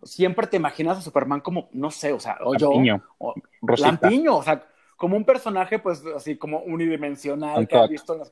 siempre 0.03 0.47
te 0.47 0.57
imaginas 0.57 0.97
a 0.97 1.01
Superman 1.01 1.41
como, 1.41 1.69
no 1.73 1.91
sé, 1.91 2.13
o 2.13 2.19
sea, 2.19 2.37
o 2.41 2.55
yo, 2.55 2.71
o 3.17 3.33
Lampiño, 3.77 4.37
o 4.37 4.43
sea, 4.43 4.65
como 4.97 5.17
un 5.17 5.25
personaje, 5.25 5.79
pues, 5.79 6.03
así 6.15 6.37
como 6.37 6.59
unidimensional 6.59 7.67
que 7.67 7.75
has 7.75 7.89
visto 7.89 8.13
en 8.13 8.19
las, 8.19 8.29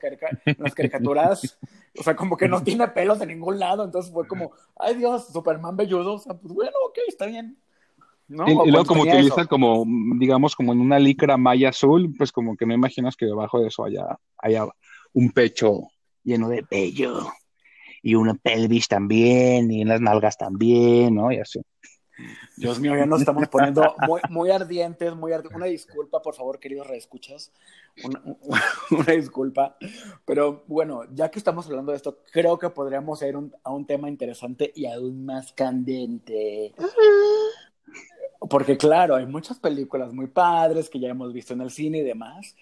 caricaturas. 0.74 1.58
o 1.98 2.02
sea, 2.02 2.16
como 2.16 2.36
que 2.36 2.48
no 2.48 2.62
tiene 2.62 2.88
pelos 2.88 3.18
de 3.18 3.26
ningún 3.26 3.58
lado. 3.58 3.84
Entonces 3.84 4.12
fue 4.12 4.26
como, 4.26 4.52
ay 4.76 4.94
Dios, 4.94 5.28
Superman 5.32 5.76
velludo. 5.76 6.14
O 6.14 6.18
sea, 6.18 6.34
pues 6.34 6.54
bueno, 6.54 6.72
ok, 6.88 6.98
está 7.08 7.26
bien. 7.26 7.56
Y, 8.28 8.70
luego 8.70 8.84
como 8.86 9.02
utiliza 9.02 9.44
como, 9.46 9.84
digamos, 10.18 10.56
como 10.56 10.72
en 10.72 10.80
una 10.80 10.98
licra 10.98 11.36
malla 11.36 11.68
azul, 11.68 12.14
pues 12.16 12.32
como 12.32 12.56
que 12.56 12.64
no 12.64 12.72
imaginas 12.72 13.16
que 13.16 13.26
debajo 13.26 13.60
de 13.60 13.68
eso 13.68 13.84
haya, 13.84 14.18
haya 14.38 14.66
un 15.12 15.30
pecho 15.32 15.88
lleno 16.24 16.48
de 16.48 16.64
vello 16.70 17.30
y 18.02 18.14
una 18.14 18.34
pelvis 18.34 18.88
también 18.88 19.70
y 19.70 19.82
unas 19.82 20.00
nalgas 20.00 20.38
también, 20.38 21.14
¿no? 21.14 21.30
Y 21.30 21.38
así. 21.38 21.60
Dios 22.56 22.78
mío, 22.78 22.96
ya 22.96 23.06
nos 23.06 23.20
estamos 23.20 23.48
poniendo 23.48 23.94
muy, 24.06 24.20
muy 24.28 24.50
ardientes, 24.50 25.14
muy 25.14 25.32
ardientes. 25.32 25.56
Una 25.56 25.66
disculpa, 25.66 26.20
por 26.20 26.34
favor, 26.34 26.58
queridos 26.58 26.86
reescuchas. 26.86 27.52
Una, 28.04 28.22
una, 28.90 29.12
disculpa. 29.12 29.76
Pero 30.24 30.64
bueno, 30.66 31.04
ya 31.12 31.30
que 31.30 31.38
estamos 31.38 31.66
hablando 31.66 31.92
de 31.92 31.96
esto, 31.96 32.18
creo 32.32 32.58
que 32.58 32.70
podríamos 32.70 33.22
ir 33.22 33.34
a 33.64 33.70
un 33.70 33.86
tema 33.86 34.08
interesante 34.08 34.72
y 34.74 34.86
aún 34.86 35.24
más 35.24 35.52
candente. 35.52 36.74
Porque 38.48 38.76
claro, 38.76 39.14
hay 39.14 39.26
muchas 39.26 39.58
películas 39.58 40.12
muy 40.12 40.26
padres 40.26 40.90
que 40.90 40.98
ya 40.98 41.08
hemos 41.08 41.32
visto 41.32 41.54
en 41.54 41.60
el 41.60 41.70
cine 41.70 41.98
y 41.98 42.02
demás, 42.02 42.56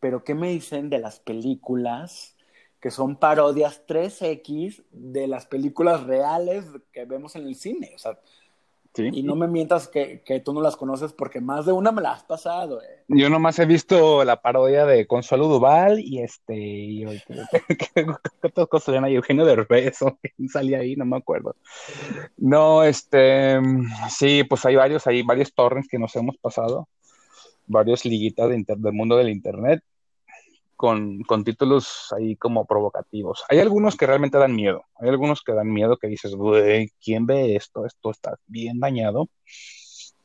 pero 0.00 0.22
¿qué 0.22 0.34
me 0.34 0.50
dicen 0.50 0.90
de 0.90 0.98
las 0.98 1.18
películas 1.18 2.36
que 2.80 2.90
son 2.90 3.16
parodias 3.16 3.84
3X 3.86 4.84
de 4.90 5.26
las 5.26 5.46
películas 5.46 6.04
reales 6.04 6.66
que 6.92 7.04
vemos 7.04 7.34
en 7.36 7.46
el 7.46 7.56
cine? 7.56 7.92
O 7.94 7.98
sea, 7.98 8.18
y 8.96 9.22
no 9.24 9.34
me 9.34 9.48
mientas 9.48 9.88
que, 9.88 10.22
que, 10.24 10.40
tú 10.40 10.52
no 10.52 10.60
las 10.60 10.76
conoces 10.76 11.12
porque 11.12 11.40
más 11.40 11.66
de 11.66 11.72
una 11.72 11.90
me 11.90 12.00
la 12.00 12.12
has 12.12 12.22
pasado. 12.22 12.80
Eh. 12.80 13.04
Yo 13.08 13.28
nomás 13.28 13.58
he 13.58 13.66
visto 13.66 14.24
la 14.24 14.40
parodia 14.40 14.86
de 14.86 15.06
Consuelo 15.06 15.48
Duval 15.48 15.98
y 15.98 16.20
este. 16.20 16.56
Y, 16.56 17.04
¿Qué 17.16 18.52
cosas 18.68 18.88
eran 18.90 19.04
ahí? 19.04 19.16
Eugenio 19.16 19.44
Derbez 19.44 20.02
o 20.02 20.16
quién 20.20 20.48
salía 20.48 20.78
ahí, 20.78 20.94
no 20.94 21.04
me 21.04 21.16
acuerdo. 21.16 21.56
No, 22.36 22.84
este. 22.84 23.60
Sí, 24.10 24.44
pues 24.44 24.64
hay 24.64 24.76
varios, 24.76 25.06
hay 25.06 25.22
varios 25.22 25.52
torrents 25.52 25.88
que 25.88 25.98
nos 25.98 26.14
hemos 26.14 26.36
pasado. 26.36 26.88
Varios 27.66 28.04
liguitas 28.04 28.48
de 28.48 28.64
del 28.66 28.92
mundo 28.92 29.16
del 29.16 29.30
internet 29.30 29.82
con, 30.84 31.22
con, 31.22 31.44
títulos 31.44 32.12
ahí 32.14 32.36
como 32.36 32.66
provocativos. 32.66 33.42
Hay 33.48 33.58
algunos 33.58 33.96
que 33.96 34.06
realmente 34.06 34.36
dan 34.36 34.54
miedo, 34.54 34.84
hay 34.96 35.08
algunos 35.08 35.40
que 35.42 35.54
dan 35.54 35.72
miedo 35.72 35.96
que 35.96 36.08
dices, 36.08 36.34
güey, 36.34 36.90
¿quién 37.02 37.24
ve 37.24 37.56
esto? 37.56 37.86
Esto 37.86 38.10
está 38.10 38.36
bien 38.46 38.80
dañado. 38.80 39.30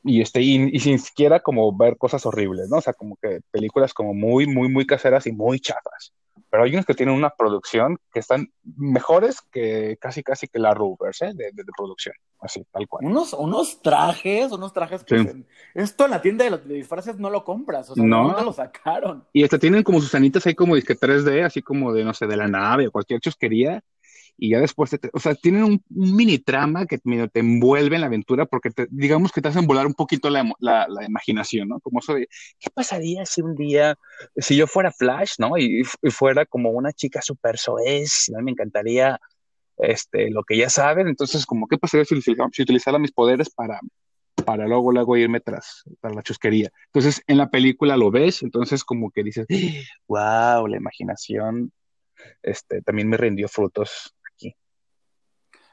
Y, 0.03 0.19
este, 0.19 0.41
y, 0.41 0.77
sin 0.81 0.99
siquiera 0.99 1.39
como 1.39 1.73
ver 1.77 1.95
cosas 1.95 2.25
horribles, 2.25 2.67
¿no? 2.69 2.79
O 2.79 2.81
sea, 2.81 2.91
como 2.91 3.15
que 3.21 3.39
películas 3.51 3.93
como 3.93 4.13
muy, 4.13 4.47
muy, 4.47 4.67
muy 4.67 4.85
caseras 4.85 5.27
y 5.27 5.31
muy 5.31 5.61
chafas 5.61 6.13
pero 6.49 6.63
hay 6.63 6.73
unos 6.73 6.85
que 6.85 6.95
tienen 6.95 7.13
una 7.13 7.29
producción 7.29 7.99
que 8.11 8.19
están 8.19 8.51
mejores 8.63 9.39
que 9.51 9.97
casi 10.01 10.23
casi 10.23 10.47
que 10.47 10.57
la 10.57 10.73
Rovers 10.73 11.21
¿eh? 11.21 11.31
de, 11.35 11.51
de, 11.53 11.63
producción, 11.77 12.15
así, 12.39 12.63
tal 12.71 12.88
cual. 12.88 13.06
Unos, 13.06 13.34
unos 13.34 13.82
trajes, 13.82 14.52
unos 14.52 14.73
trajes 14.73 15.04
que 15.04 15.43
esto 15.73 16.06
en 16.06 16.12
la 16.12 16.21
tienda 16.21 16.45
de, 16.45 16.52
los, 16.52 16.67
disfraces 16.67 17.17
no 17.19 17.30
lo 17.30 17.43
compras, 17.43 17.89
o 17.89 17.95
sea, 17.95 18.04
no, 18.04 18.43
lo 18.43 18.54
sacaron. 18.54 19.25
Y 19.34 19.43
hasta 19.43 19.60
tienen 19.60 19.84
como 19.84 20.02
sus 20.02 20.15
anitas 20.15 20.45
ahí 20.47 20.56
como 20.56 20.75
disque 20.75 20.95
3D, 20.97 21.45
así 21.45 21.62
como 21.62 21.93
de, 21.93 22.04
no 22.04 22.13
sé, 22.13 22.28
de 22.28 22.38
la 22.38 22.47
nave 22.47 22.88
o 22.88 22.91
cualquier 22.91 23.19
chusquería, 23.19 23.84
y 24.41 24.52
ya 24.52 24.60
después, 24.60 24.89
te, 24.89 25.10
o 25.12 25.19
sea, 25.19 25.36
tienen 25.36 25.63
un, 25.63 25.84
mini 25.89 26.39
trama 26.39 26.86
que 26.86 26.97
te 26.97 27.39
envuelve 27.39 27.95
en 27.95 28.02
la 28.02 28.08
aventura 28.08 28.45
porque 28.45 28.69
te, 28.69 28.88
digamos 28.89 29.34
que 29.34 29.41
te 29.41 29.49
hacen 29.49 29.67
volar 29.67 29.86
un 29.86 29.93
poquito 29.93 30.30
la, 30.30 30.49
la, 30.60 30.88
la, 30.88 31.06
imaginación, 31.06 31.67
¿no? 31.67 31.82
Como 31.82 31.99
eso 31.99 32.13
de, 32.13 32.30
¿qué 32.58 32.69
pasaría 32.73 33.25
si 33.25 33.41
un 33.41 33.56
día, 33.56 33.97
si 34.38 34.56
yo 34.56 34.65
fuera 34.65 34.93
Flash, 34.93 35.34
¿no? 35.39 35.58
Y, 35.58 35.84
fuera 36.10 36.45
como 36.45 36.71
una 36.71 36.93
chica 36.93 37.21
súper 37.21 37.58
soez, 37.58 38.30
¿no? 38.30 38.41
Me 38.41 38.52
encantaría 38.52 39.19
este, 39.79 40.29
lo 40.29 40.43
que 40.43 40.57
ya 40.57 40.69
sabes, 40.69 41.07
entonces 41.07 41.45
como, 41.45 41.67
¿qué 41.67 41.77
pasaría 41.77 42.05
si, 42.05 42.21
si 42.21 42.61
utilizara 42.61 42.99
mis 42.99 43.11
poderes 43.11 43.49
para, 43.49 43.79
para 44.45 44.67
luego, 44.67 44.91
luego 44.91 45.17
irme 45.17 45.39
tras, 45.39 45.83
tras 46.01 46.15
la 46.15 46.21
chusquería? 46.21 46.69
Entonces, 46.87 47.21
en 47.27 47.37
la 47.37 47.49
película 47.49 47.97
lo 47.97 48.11
ves, 48.11 48.43
entonces 48.43 48.83
como 48.83 49.11
que 49.11 49.23
dices, 49.23 49.47
wow, 50.07 50.67
la 50.67 50.77
imaginación 50.77 51.71
este, 52.43 52.81
también 52.81 53.09
me 53.09 53.17
rindió 53.17 53.47
frutos 53.47 54.13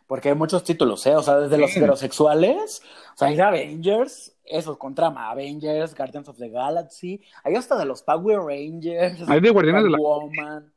porque 0.06 0.28
hay 0.28 0.34
muchos 0.34 0.62
títulos, 0.62 1.04
¿eh? 1.06 1.16
O 1.16 1.22
sea, 1.22 1.38
desde 1.40 1.58
los 1.58 1.76
heterosexuales, 1.76 2.82
o 3.14 3.18
sea, 3.18 3.28
hay 3.28 3.40
Avengers, 3.40 4.36
esos 4.44 4.78
con 4.78 4.94
trama, 4.94 5.30
Avengers, 5.30 5.94
Guardians 5.96 6.28
of 6.28 6.38
the 6.38 6.48
Galaxy, 6.48 7.20
hay 7.42 7.56
hasta 7.56 7.76
de 7.76 7.84
los 7.84 8.02
Power 8.02 8.38
Rangers. 8.38 9.28
Hay 9.28 9.40
de 9.40 9.50
Guardianes 9.50 9.84
de 9.84 9.90
la 9.90 9.98
Woman. 9.98 10.72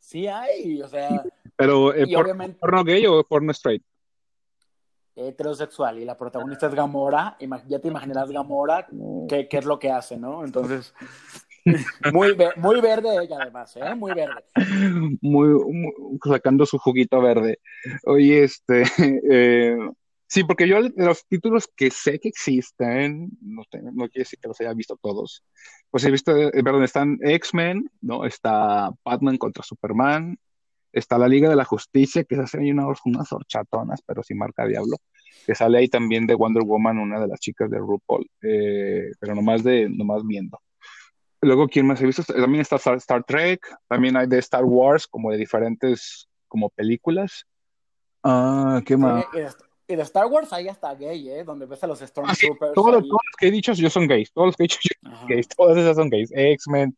Sí 0.00 0.26
hay, 0.26 0.82
o 0.82 0.88
sea. 0.88 1.24
Pero, 1.56 1.92
¿es 1.94 2.08
por, 2.12 2.24
obviamente, 2.24 2.58
¿porno 2.60 2.84
gay 2.84 3.06
o 3.06 3.24
porno 3.24 3.52
straight? 3.52 3.82
Heterosexual, 5.16 5.98
y 5.98 6.04
la 6.04 6.16
protagonista 6.16 6.66
es 6.66 6.74
Gamora, 6.74 7.38
ya 7.66 7.78
te 7.78 7.88
imaginarás 7.88 8.30
Gamora, 8.30 8.86
qué, 9.28 9.48
qué 9.48 9.58
es 9.58 9.64
lo 9.64 9.78
que 9.78 9.90
hace, 9.90 10.18
¿no? 10.18 10.44
Entonces, 10.44 10.92
muy, 12.12 12.36
muy 12.56 12.80
verde 12.80 13.08
ella 13.22 13.38
además, 13.40 13.76
¿eh? 13.76 13.94
Muy 13.94 14.12
verde. 14.12 14.44
Muy, 15.20 16.18
sacando 16.24 16.66
su 16.66 16.78
juguito 16.78 17.20
verde. 17.20 17.60
Oye, 18.04 18.44
este, 18.44 18.82
eh, 19.30 19.76
sí, 20.26 20.44
porque 20.44 20.68
yo 20.68 20.82
de 20.82 21.04
los 21.04 21.26
títulos 21.26 21.68
que 21.74 21.90
sé 21.90 22.18
que 22.20 22.28
existen, 22.28 23.30
no, 23.40 23.62
no 23.72 24.08
quiere 24.08 24.24
decir 24.24 24.38
que 24.38 24.48
los 24.48 24.60
haya 24.60 24.74
visto 24.74 24.98
todos, 25.02 25.44
pues 25.90 26.04
he 26.04 26.10
visto, 26.10 26.36
eh, 26.36 26.62
perdón, 26.62 26.84
están 26.84 27.18
X-Men, 27.22 27.90
¿no? 28.00 28.24
Está 28.24 28.90
Batman 29.04 29.38
contra 29.38 29.64
Superman, 29.64 30.38
está 30.92 31.18
la 31.18 31.28
Liga 31.28 31.48
de 31.48 31.56
la 31.56 31.64
Justicia, 31.64 32.24
que 32.24 32.36
se 32.36 32.42
hacen 32.42 32.62
ahí 32.62 32.70
unas, 32.70 32.98
unas 33.04 33.32
horchatonas, 33.32 34.00
pero 34.06 34.22
sin 34.22 34.38
marca 34.38 34.66
diablo, 34.66 34.96
que 35.46 35.54
sale 35.54 35.78
ahí 35.78 35.88
también 35.88 36.26
de 36.26 36.34
Wonder 36.34 36.64
Woman, 36.64 36.98
una 36.98 37.20
de 37.20 37.28
las 37.28 37.40
chicas 37.40 37.70
de 37.70 37.78
RuPaul, 37.78 38.28
eh, 38.42 39.12
pero 39.20 39.34
nomás 39.34 39.62
de, 39.62 39.88
nomás 39.88 40.26
viendo. 40.26 40.60
Luego, 41.42 41.68
¿quién 41.68 41.86
más 41.86 42.00
he 42.00 42.06
visto? 42.06 42.22
También 42.24 42.62
está 42.62 42.76
Star, 42.76 43.24
Trek, 43.24 43.60
también 43.88 44.16
hay 44.16 44.26
de 44.26 44.38
Star 44.38 44.64
Wars, 44.64 45.06
como 45.06 45.30
de 45.30 45.36
diferentes 45.36 46.28
como 46.48 46.70
películas. 46.70 47.44
Ah, 48.22 48.80
¿qué 48.84 48.96
más? 48.96 49.24
y, 49.88 49.94
de, 49.94 50.02
Star 50.02 50.26
Wars 50.26 50.52
hay 50.52 50.68
hasta 50.68 50.92
gay, 50.94 51.28
¿eh? 51.28 51.44
Donde 51.44 51.66
ves 51.66 51.84
a 51.84 51.86
los 51.86 52.00
Stormtroopers. 52.00 52.70
Ah, 52.70 52.74
todos, 52.74 53.02
los 53.02 53.20
que 53.38 53.48
he 53.48 53.50
dicho 53.50 53.72
yo 53.74 53.90
son 53.90 54.08
gays, 54.08 54.32
todos 54.32 54.48
los 54.48 54.56
que 54.56 54.64
he 54.64 54.66
dicho 54.66 54.78
yo 54.82 55.10
son 55.10 55.28
gays, 55.28 55.48
todas 55.48 55.76
esas 55.76 55.96
son 55.96 56.10
gays. 56.10 56.32
X-Men, 56.34 56.96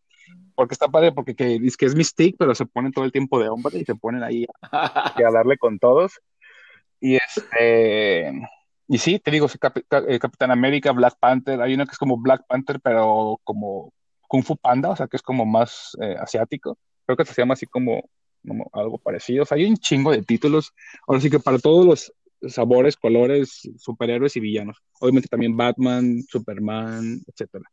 porque 0.55 0.75
está 0.75 0.88
padre, 0.88 1.12
porque 1.12 1.35
que, 1.35 1.57
es 1.57 1.77
que 1.77 1.87
es 1.87 1.95
Mystique, 1.95 2.37
pero 2.38 2.55
se 2.55 2.67
ponen 2.67 2.93
todo 2.93 3.05
el 3.05 3.12
tiempo 3.12 3.38
de 3.38 3.49
hombre 3.49 3.79
y 3.79 3.85
se 3.85 3.95
ponen 3.95 4.23
ahí 4.23 4.45
a, 4.73 5.14
darle 5.33 5.57
con 5.57 5.79
todos. 5.79 6.21
Y 7.01 7.17
este... 7.17 8.33
Y 8.91 8.99
sí, 8.99 9.19
te 9.19 9.31
digo, 9.31 9.47
eh, 10.09 10.19
Capitán 10.19 10.51
América, 10.51 10.93
Black 10.93 11.19
Panther, 11.21 11.61
hay 11.61 11.75
uno 11.75 11.85
que 11.85 11.93
es 11.93 11.99
como 11.99 12.17
Black 12.17 12.47
Panther, 12.49 12.81
pero 12.81 13.38
como 13.45 13.93
Kung 14.29 14.43
Fu 14.43 14.57
Panda, 14.57 14.91
o 14.91 14.97
sea, 14.97 15.09
que 15.09 15.17
es 15.17 15.23
como 15.23 15.45
más 15.45 15.97
eh, 16.01 16.17
asiático. 16.19 16.79
Creo 17.05 17.17
que 17.17 17.25
se 17.25 17.41
llama 17.41 17.55
así 17.55 17.67
como, 17.67 18.09
algo 18.73 18.99
parecido. 18.99 19.43
O 19.43 19.47
sea, 19.47 19.57
hay 19.57 19.64
un 19.64 19.77
chingo 19.77 20.11
de 20.11 20.23
títulos. 20.23 20.73
Ahora 21.07 21.21
sí 21.21 21.31
que 21.31 21.38
para 21.38 21.59
todos 21.59 21.85
los 21.85 22.12
sabores, 22.47 22.97
colores, 22.97 23.69
superhéroes 23.79 24.37
y 24.37 24.41
villanos. 24.41 24.79
Obviamente 25.01 25.29
también 25.29 25.57
Batman, 25.57 26.23
Superman, 26.29 27.21
etcétera. 27.27 27.64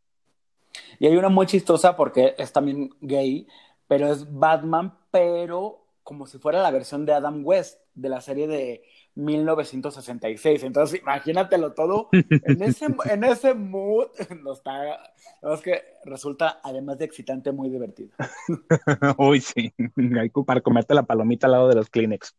Y 1.00 1.08
hay 1.08 1.18
una 1.18 1.30
muy 1.30 1.46
chistosa 1.46 1.96
porque 1.96 2.36
es 2.38 2.52
también 2.52 2.92
gay, 3.02 3.48
pero 3.88 4.12
es 4.12 4.32
Batman, 4.32 4.98
pero 5.12 5.86
como 6.04 6.28
si 6.28 6.38
fuera 6.38 6.62
la 6.62 6.72
versión 6.72 7.06
de 7.06 7.14
Adam 7.14 7.42
West 7.44 7.80
de 7.96 8.10
la 8.10 8.22
serie 8.22 8.48
de 8.48 8.84
1966. 9.16 10.64
Entonces, 10.64 11.02
imagínatelo 11.02 11.74
todo 11.74 12.10
en 12.12 12.62
ese, 12.62 12.86
en 13.10 13.24
ese 13.24 13.54
mood. 13.54 14.08
No 14.44 14.54
está, 14.54 15.02
es 15.42 15.62
que 15.62 15.82
resulta, 16.04 16.60
además 16.64 17.00
de 17.00 17.06
excitante, 17.06 17.52
muy 17.52 17.70
divertido. 17.70 18.12
Uy, 19.18 19.42
sí. 19.42 19.74
Hay 20.20 20.30
para 20.30 20.62
comerte 20.62 20.94
la 20.94 21.04
palomita 21.04 21.48
al 21.48 21.54
lado 21.54 21.70
de 21.70 21.76
los 21.76 21.90
Kleenex. 21.90 22.36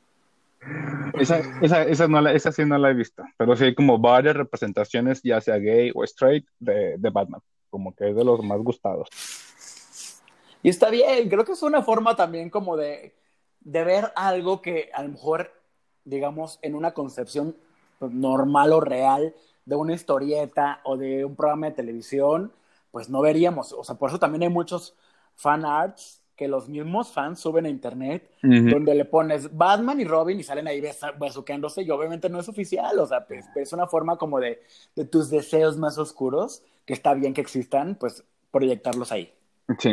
esa, 1.19 1.39
esa, 1.61 1.83
esa, 1.83 2.53
sí 2.53 2.65
no 2.65 2.79
la 2.79 2.91
he 2.91 2.95
visto, 2.95 3.23
pero 3.37 3.57
sí 3.57 3.65
hay 3.65 3.75
como 3.75 3.99
varias 3.99 4.37
representaciones, 4.37 5.21
ya 5.23 5.41
sea 5.41 5.57
gay 5.59 5.91
o 5.95 6.05
straight, 6.05 6.47
de, 6.59 6.97
de 6.99 7.11
Batman, 7.11 7.41
como 7.71 7.95
que 7.95 8.11
es 8.11 8.17
de 8.17 8.25
los 8.25 8.43
más 8.43 8.59
gustados. 8.61 9.09
Y 10.63 10.69
está 10.69 10.91
bien, 10.91 11.29
creo 11.29 11.45
que 11.45 11.53
es 11.53 11.63
una 11.63 11.83
forma 11.83 12.15
también 12.15 12.49
como 12.49 12.77
de, 12.77 13.15
de 13.61 13.85
ver 13.85 14.13
algo 14.15 14.63
que 14.63 14.91
a 14.95 15.03
lo 15.03 15.11
mejor, 15.11 15.53
digamos, 16.05 16.59
en 16.63 16.75
una 16.75 16.93
concepción 16.93 17.57
normal 18.01 18.73
o 18.73 18.81
real 18.81 19.35
de 19.65 19.77
una 19.77 19.95
historieta 19.95 20.81
o 20.85 20.97
de 20.97 21.25
un 21.25 21.37
programa 21.37 21.67
de 21.67 21.73
televisión, 21.73 22.53
pues 22.91 23.09
no 23.09 23.21
veríamos. 23.21 23.73
O 23.73 23.85
sea, 23.85 23.97
por 23.97 24.11
eso 24.11 24.19
también 24.19 24.43
hay 24.43 24.49
muchos 24.49 24.95
fan 25.35 25.65
arts 25.65 26.22
que 26.43 26.49
los 26.49 26.69
mismos 26.69 27.13
fans 27.13 27.39
suben 27.39 27.67
a 27.67 27.69
internet, 27.69 28.29
donde 28.43 28.97
le 28.97 29.05
pones 29.05 29.57
Batman 29.57 30.01
y 30.01 30.05
Robin 30.05 30.41
y 30.41 30.43
salen 30.43 30.67
ahí 30.67 30.83
besuqueándose 31.21 31.83
y 31.83 31.91
obviamente 31.91 32.29
no 32.29 32.41
es 32.41 32.49
oficial, 32.49 32.99
o 32.99 33.07
sea, 33.07 33.25
pues, 33.25 33.47
es 33.55 33.73
una 33.73 33.87
forma 33.87 34.17
como 34.17 34.41
de, 34.41 34.61
de 34.97 35.05
tus 35.05 35.31
deseos 35.31 35.77
más 35.77 35.99
oscuros, 35.99 36.65
que 36.85 36.95
está 36.95 37.15
bien 37.15 37.33
que 37.33 37.41
existan, 37.41 37.95
pues 37.95 38.25
proyectarlos 38.51 39.13
ahí. 39.13 39.33
Sí. 39.79 39.93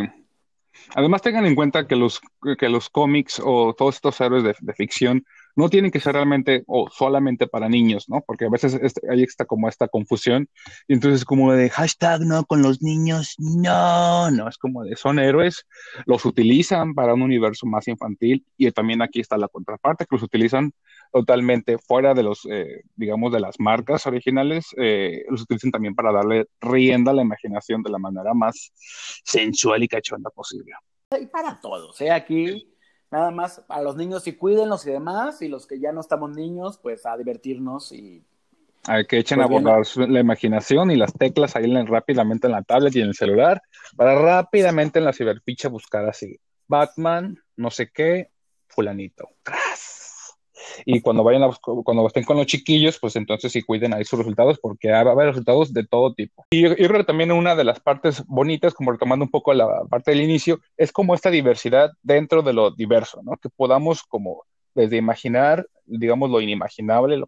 Además, 0.96 1.22
tengan 1.22 1.46
en 1.46 1.54
cuenta 1.54 1.88
que 1.88 1.96
los, 1.96 2.20
que 2.58 2.68
los 2.68 2.90
cómics 2.90 3.40
o 3.44 3.76
todos 3.76 3.96
estos 3.96 4.20
héroes 4.20 4.44
de, 4.44 4.74
ficción 4.74 5.24
no 5.60 5.70
tienen 5.70 5.92
que 5.92 6.00
ser 6.00 6.14
realmente 6.14 6.64
o 6.68 6.90
solamente 6.90 7.46
para 7.46 7.68
niños, 7.68 8.08
¿no? 8.08 8.24
Porque 8.26 8.46
a 8.46 8.50
veces 8.50 8.80
hay 9.10 9.24
está 9.24 9.44
como 9.44 9.68
esta 9.68 9.90
confusión 9.90 10.48
y 10.88 10.94
entonces 10.94 11.26
como 11.26 11.52
de 11.52 11.70
hashtag 11.70 12.22
no 12.22 12.46
con 12.46 12.62
los 12.62 12.82
niños, 12.82 13.36
no, 13.40 14.32
no, 14.32 14.48
es 14.48 14.58
como 14.58 14.86
de 14.86 14.96
son 14.96 15.20
héroes, 15.20 15.68
los 16.06 16.24
utilizan 16.24 16.94
para 16.94 17.14
un 17.14 17.24
universo 17.24 17.66
más 17.66 17.90
infantil 17.90 18.46
y 18.56 18.72
también 18.72 19.02
aquí 19.02 19.20
está 19.20 19.38
la 19.38 19.50
contraparte 19.50 20.06
que 20.06 20.16
los 20.16 20.24
utilizan 20.24 20.72
totalmente 21.12 21.78
fuera 21.78 22.14
de 22.14 22.24
los, 22.24 22.48
eh, 22.50 22.84
digamos, 22.96 23.34
de 23.34 23.42
las 23.42 23.60
marcas 23.60 24.08
originales, 24.08 24.74
eh, 24.78 25.26
los 25.28 25.42
utilizan 25.42 25.72
también 25.72 25.94
para 25.94 26.14
darle 26.14 26.46
rienda 26.62 27.12
a 27.12 27.16
la 27.16 27.22
imaginación 27.22 27.84
de 27.84 27.90
la 27.90 27.98
manera 27.98 28.34
más 28.34 28.72
sensual 29.26 29.84
y 29.84 29.90
cachonda 29.90 30.30
posible. 30.30 30.72
Y 31.20 31.26
para 31.26 31.60
todos, 31.60 32.00
¿eh? 32.00 32.12
Aquí 32.12 32.79
nada 33.12 33.32
más 33.32 33.62
a 33.68 33.82
los 33.82 33.96
niños 33.96 34.28
y 34.28 34.34
cuídenlos 34.34 34.86
y 34.86 34.92
demás, 34.92 35.42
y 35.42 35.48
los 35.48 35.66
que 35.66 35.80
ya 35.80 35.92
no 35.92 36.02
estamos 36.02 36.32
niños, 36.32 36.78
pues 36.78 37.06
a 37.06 37.18
divertirnos 37.18 37.92
y... 37.92 38.24
Hay 38.88 39.06
que 39.06 39.20
echen 39.20 39.40
pues 39.40 39.46
a 39.46 39.52
volar 39.52 40.10
la 40.10 40.20
imaginación 40.22 40.90
y 40.90 40.96
las 40.96 41.14
teclas 41.14 41.56
ahí 41.56 41.72
rápidamente 41.84 42.48
en 42.48 42.54
la 42.54 42.64
tablet 42.64 42.96
y 42.96 43.02
en 43.02 43.10
el 43.10 43.16
celular, 43.16 43.62
para 43.96 44.20
rápidamente 44.20 45.00
en 45.00 45.06
la 45.06 45.14
ciberpicha 45.14 45.68
buscar 45.68 46.08
así, 46.08 46.40
Batman, 46.68 47.38
no 47.58 47.72
sé 47.72 47.92
qué, 47.92 48.30
fulanito. 48.68 49.30
Y 50.86 51.02
cuando 51.02 51.24
vayan 51.24 51.44
a, 51.44 51.50
cuando 51.84 52.08
estén 52.08 52.24
con 52.24 52.38
los 52.38 52.46
chiquillos, 52.46 53.00
pues 53.00 53.16
entonces 53.16 53.52
sí 53.52 53.62
cuiden 53.62 53.94
ahí 53.94 54.06
sus 54.06 54.20
resultados 54.20 54.60
porque 54.60 54.92
va 54.92 55.00
a 55.00 55.12
haber 55.12 55.28
resultados 55.28 55.74
de 55.74 55.86
todo 55.86 56.14
tipo. 56.14 56.46
Y 56.52 56.62
yo, 56.62 56.76
creo 56.76 56.98
que 56.98 57.04
también 57.04 57.32
una 57.32 57.56
de 57.56 57.64
las 57.64 57.80
partes 57.80 58.24
bonitas, 58.28 58.74
como 58.74 58.92
retomando 58.92 59.26
un 59.26 59.32
poco 59.32 59.54
la 59.54 59.84
parte 59.90 60.12
del 60.12 60.22
inicio, 60.22 60.60
es 60.78 60.92
como 60.92 61.16
esta 61.16 61.30
diversidad 61.30 61.92
dentro 62.02 62.42
de 62.42 62.54
lo 62.54 62.72
diverso, 62.72 63.22
¿no? 63.24 63.38
Que 63.38 63.50
podamos 63.50 64.04
como 64.04 64.44
desde 64.76 64.98
imaginar, 64.98 65.68
digamos, 65.86 66.30
lo 66.30 66.42
inimaginable, 66.42 67.18
la 67.18 67.26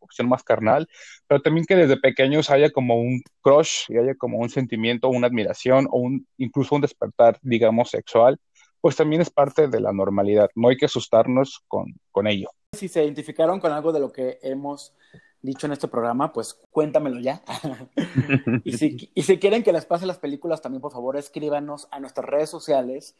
opción 0.00 0.28
más 0.28 0.42
carnal, 0.42 0.88
pero 1.26 1.42
también 1.42 1.66
que 1.66 1.76
desde 1.76 1.96
pequeños 1.98 2.50
haya 2.50 2.70
como 2.70 2.96
un 2.96 3.20
crush 3.42 3.84
y 3.88 3.98
haya 3.98 4.14
como 4.14 4.38
un 4.38 4.48
sentimiento, 4.48 5.08
una 5.08 5.26
admiración 5.26 5.86
o 5.90 5.98
un, 5.98 6.26
incluso 6.38 6.74
un 6.74 6.80
despertar, 6.80 7.38
digamos, 7.42 7.90
sexual, 7.90 8.38
pues 8.84 8.96
también 8.96 9.22
es 9.22 9.30
parte 9.30 9.66
de 9.66 9.80
la 9.80 9.94
normalidad. 9.94 10.50
No 10.54 10.68
hay 10.68 10.76
que 10.76 10.84
asustarnos 10.84 11.64
con, 11.68 11.98
con 12.12 12.26
ello. 12.26 12.50
Si 12.74 12.86
se 12.86 13.02
identificaron 13.02 13.58
con 13.58 13.72
algo 13.72 13.94
de 13.94 14.00
lo 14.00 14.12
que 14.12 14.38
hemos 14.42 14.92
dicho 15.40 15.64
en 15.64 15.72
este 15.72 15.88
programa, 15.88 16.34
pues 16.34 16.60
cuéntamelo 16.70 17.18
ya. 17.18 17.42
y, 18.62 18.76
si, 18.76 19.10
y 19.14 19.22
si 19.22 19.38
quieren 19.38 19.62
que 19.62 19.72
les 19.72 19.86
pase 19.86 20.04
las 20.04 20.18
películas, 20.18 20.60
también 20.60 20.82
por 20.82 20.92
favor 20.92 21.16
escríbanos 21.16 21.88
a 21.92 21.98
nuestras 21.98 22.26
redes 22.26 22.50
sociales, 22.50 23.16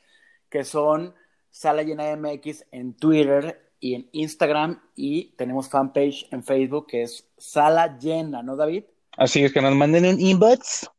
que 0.51 0.65
son 0.65 1.15
Sala 1.49 1.83
Llena 1.83 2.15
MX 2.15 2.67
en 2.71 2.93
Twitter 2.93 3.73
y 3.81 3.95
en 3.95 4.11
Instagram, 4.13 4.83
y 4.95 5.35
tenemos 5.37 5.71
fanpage 5.71 6.29
en 6.31 6.45
Facebook 6.45 6.89
que 6.89 7.05
es 7.05 7.27
Sala 7.39 7.99
Llena, 7.99 8.43
¿no, 8.43 8.55
David? 8.55 8.85
Así 9.17 9.43
es, 9.43 9.51
que 9.51 9.63
nos 9.63 9.75
manden 9.75 10.05
un 10.05 10.21
inbox 10.21 10.91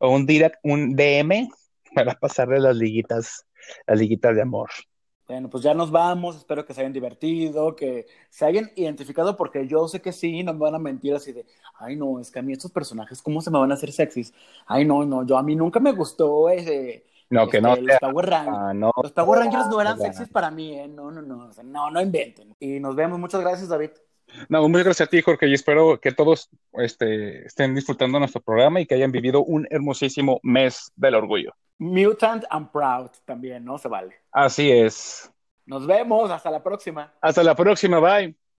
o 0.00 0.10
un 0.10 0.26
direct, 0.26 0.56
un 0.64 0.96
DM 0.96 1.48
para 1.94 2.14
pasarle 2.14 2.58
las 2.58 2.74
liguitas, 2.74 3.46
las 3.86 3.98
liguitas 3.98 4.34
de 4.34 4.42
amor. 4.42 4.70
Bueno, 5.26 5.48
pues 5.48 5.62
ya 5.62 5.74
nos 5.74 5.92
vamos, 5.92 6.36
espero 6.36 6.64
que 6.64 6.74
se 6.74 6.80
hayan 6.80 6.92
divertido, 6.92 7.76
que 7.76 8.06
se 8.30 8.44
hayan 8.44 8.72
identificado, 8.74 9.36
porque 9.36 9.68
yo 9.68 9.86
sé 9.86 10.02
que 10.02 10.10
sí, 10.10 10.42
no 10.42 10.52
me 10.54 10.58
van 10.58 10.74
a 10.74 10.80
mentir 10.80 11.14
así 11.14 11.32
de, 11.32 11.46
ay 11.78 11.94
no, 11.94 12.18
es 12.18 12.32
que 12.32 12.40
a 12.40 12.42
mí 12.42 12.52
estos 12.52 12.72
personajes, 12.72 13.22
¿cómo 13.22 13.40
se 13.40 13.48
me 13.48 13.60
van 13.60 13.70
a 13.70 13.74
hacer 13.74 13.92
sexys? 13.92 14.34
Ay 14.66 14.84
no, 14.84 15.04
no, 15.04 15.24
yo 15.24 15.38
a 15.38 15.42
mí 15.44 15.54
nunca 15.54 15.78
me 15.78 15.92
gustó 15.92 16.48
ese... 16.48 17.06
No, 17.28 17.46
que 17.46 17.60
no. 17.60 17.74
Este, 17.74 17.84
los 17.84 17.98
Power 18.00 18.26
Rangers, 18.28 18.56
ah, 18.58 18.74
no, 18.74 18.90
los 19.00 19.12
Power 19.12 19.38
Rangers 19.38 19.68
no 19.68 19.80
eran 19.80 20.00
sexys 20.00 20.28
para 20.30 20.50
mí, 20.50 20.76
¿eh? 20.76 20.88
No, 20.88 21.12
no, 21.12 21.22
no, 21.22 21.48
no, 21.62 21.90
no 21.92 22.00
inventen. 22.00 22.56
Y 22.58 22.80
nos 22.80 22.96
vemos, 22.96 23.20
muchas 23.20 23.40
gracias, 23.40 23.68
David. 23.68 23.90
No, 24.48 24.68
muchas 24.68 24.84
gracias 24.84 25.08
a 25.08 25.10
ti, 25.10 25.22
Jorge, 25.22 25.48
y 25.48 25.54
espero 25.54 26.00
que 26.00 26.12
todos 26.12 26.48
este, 26.74 27.46
estén 27.46 27.74
disfrutando 27.74 28.18
nuestro 28.18 28.40
programa 28.40 28.80
y 28.80 28.86
que 28.86 28.94
hayan 28.94 29.12
vivido 29.12 29.42
un 29.42 29.66
hermosísimo 29.70 30.40
mes 30.42 30.92
del 30.96 31.14
orgullo. 31.14 31.54
Mutant 31.78 32.44
and 32.50 32.70
Proud 32.70 33.10
también, 33.24 33.64
¿no? 33.64 33.78
Se 33.78 33.88
vale. 33.88 34.14
Así 34.32 34.70
es. 34.70 35.32
Nos 35.66 35.86
vemos, 35.86 36.30
hasta 36.30 36.50
la 36.50 36.62
próxima. 36.62 37.12
Hasta 37.20 37.42
la 37.42 37.54
próxima, 37.54 38.00
bye. 38.00 38.40